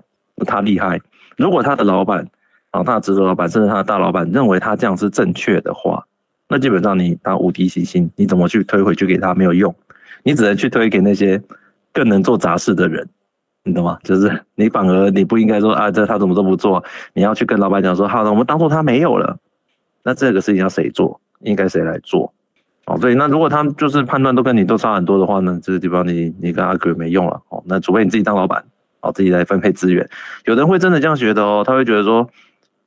[0.46, 1.00] 他厉害。
[1.36, 2.24] 如果他的老板，
[2.70, 6.04] 啊他的直属老板，甚至他的大老板认为他这样是正确的话，
[6.48, 9.74] 那基本上你他无敌星星，你怎么去推回去给他没有用，
[10.22, 11.42] 你只能去推给那些
[11.92, 13.08] 更能做杂事的人，
[13.64, 13.98] 你懂吗？
[14.04, 19.36] 就是你反而你不应该说啊，这他怎么都不做，你要去跟老板讲说，好的，我们当做他没有了。
[20.02, 21.20] 那这个事情要谁做？
[21.40, 22.32] 应该谁来做？
[22.84, 27.62] 哦，对，那如果他就是判断都跟你都差很多的话呢，这个地方你你跟阿哥没用了哦。
[27.66, 28.62] 那除非你自己当老板，
[29.00, 30.06] 哦，自己来分配资源。
[30.44, 32.28] 有人会真的这样觉得哦，他会觉得说，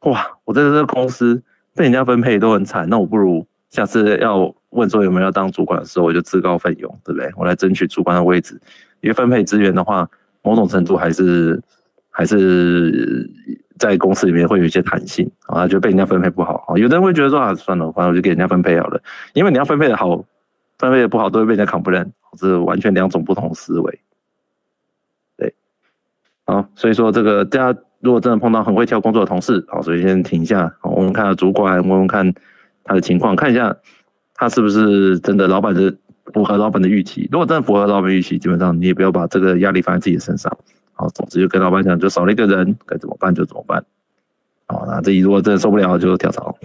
[0.02, 1.42] 哇，我在这个公司
[1.76, 7.32] 被人家分配都很惨，那我不如下次要问说有没有要当主管的时候，我就自告奋勇，对不对？
[7.36, 8.60] 我来争取主管的位置。
[9.02, 10.08] 因为分配资源的话，
[10.42, 11.62] 某种程度还是
[12.12, 13.30] 还是。
[13.84, 16.78] 在公司里面会有一些弹性啊，就被人家分配不好啊。
[16.78, 19.04] 有的人会觉得说啊，算了，反正我就给人家分配好了。
[19.34, 20.24] 因为你要分配的好，
[20.78, 22.08] 分配的不好，都会被人家 complain，
[22.38, 24.00] 这是完全两种不同思维。
[25.36, 25.54] 对，
[26.46, 32.34] 好，所以说这个大家如果真的碰到很会挑工作的同事，好，所以先停一下，我们看下主管，问问看
[32.86, 33.76] 他的情况，看一下
[34.34, 35.94] 他是不是真的老板的
[36.34, 37.28] 符合老板的预期。
[37.30, 40.58] 如果真的符合老板预期，基本上你也不要把这个压力放在自己身上。
[41.04, 43.84] 好，总之就跟老板讲，就少了一个人，该怎么办就怎么办。
[44.68, 46.56] 好，那这一如果真的受不了，就跳槽。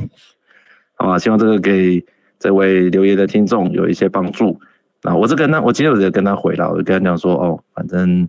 [0.94, 2.04] 好吧，希望这个给
[2.38, 4.60] 这位留言的听众有一些帮助。
[5.02, 8.28] 那我是跟他，我今天我就跟他回了，我就跟他讲说，哦，反正，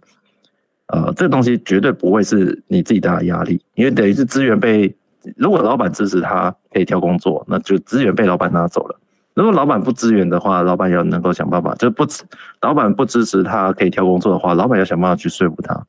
[0.87, 4.95] 呃，这东西绝对不会是你自己大的压力，因为等于是资源被，
[5.35, 8.99] 如果老板支持他可以挑工作，那就资源被老板拿走了。
[9.35, 12.03] 如果老板不支援的话，老板要能够想办法，就不
[12.61, 15.85] 老板不支持他可以挑工作的话，老板要想办法去说服他。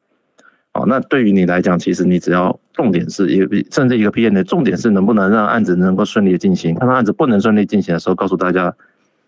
[0.73, 6.75] 好，那对于你来讲，其实你只要重点是一个，甚至一个 PM 的重点是能不能让案子能够顺利的进行。
[6.77, 8.75] 看到案子不能顺利进行的时候，告诉大家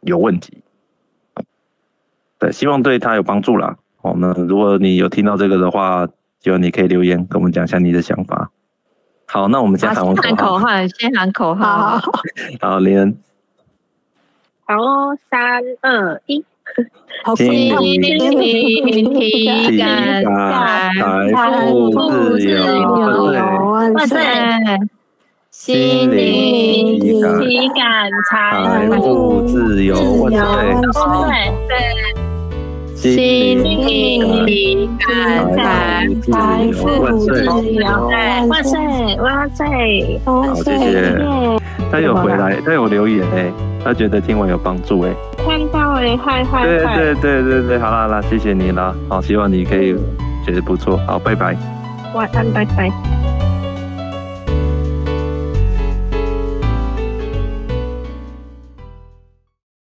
[0.03, 0.63] 有问题。
[2.39, 3.77] 对，希望对他有帮助啦。
[4.03, 6.09] 哦，那如果你有听到这个的话，
[6.41, 8.51] 就你可以留言跟我们讲一下你的想法。
[9.27, 10.69] 好，那我们先喊口号，
[10.99, 12.01] 先喊口号。
[12.61, 13.17] 好，林恩。
[14.65, 16.45] 好哦，三二一，
[17.25, 17.79] 好， 请提
[19.79, 19.81] 感
[20.25, 20.91] 财
[21.71, 22.61] 富自由
[23.95, 24.19] 万岁！
[25.51, 28.33] 心灵体感财
[28.97, 29.95] 富自由，
[30.25, 30.33] 万
[30.93, 31.01] 岁！
[31.69, 31.75] 对，
[32.97, 35.09] 心灵体感
[36.23, 37.45] 财富自
[37.75, 37.85] 由，
[38.49, 38.75] 万岁！
[39.21, 40.21] 万岁！
[40.25, 40.83] 好，谢谢。
[41.93, 43.53] 他有回来，他有留言哎，
[43.85, 45.11] 他觉得听完有帮助哎。
[45.45, 46.65] 看到哎，嗨嗨！
[46.67, 48.95] 对对对对对，好啦好啦，谢谢你啦。
[49.11, 49.95] 好，希望你可以
[50.45, 50.97] 觉得不错。
[51.07, 51.55] 好，拜拜。
[52.15, 53.32] 晚安，拜拜。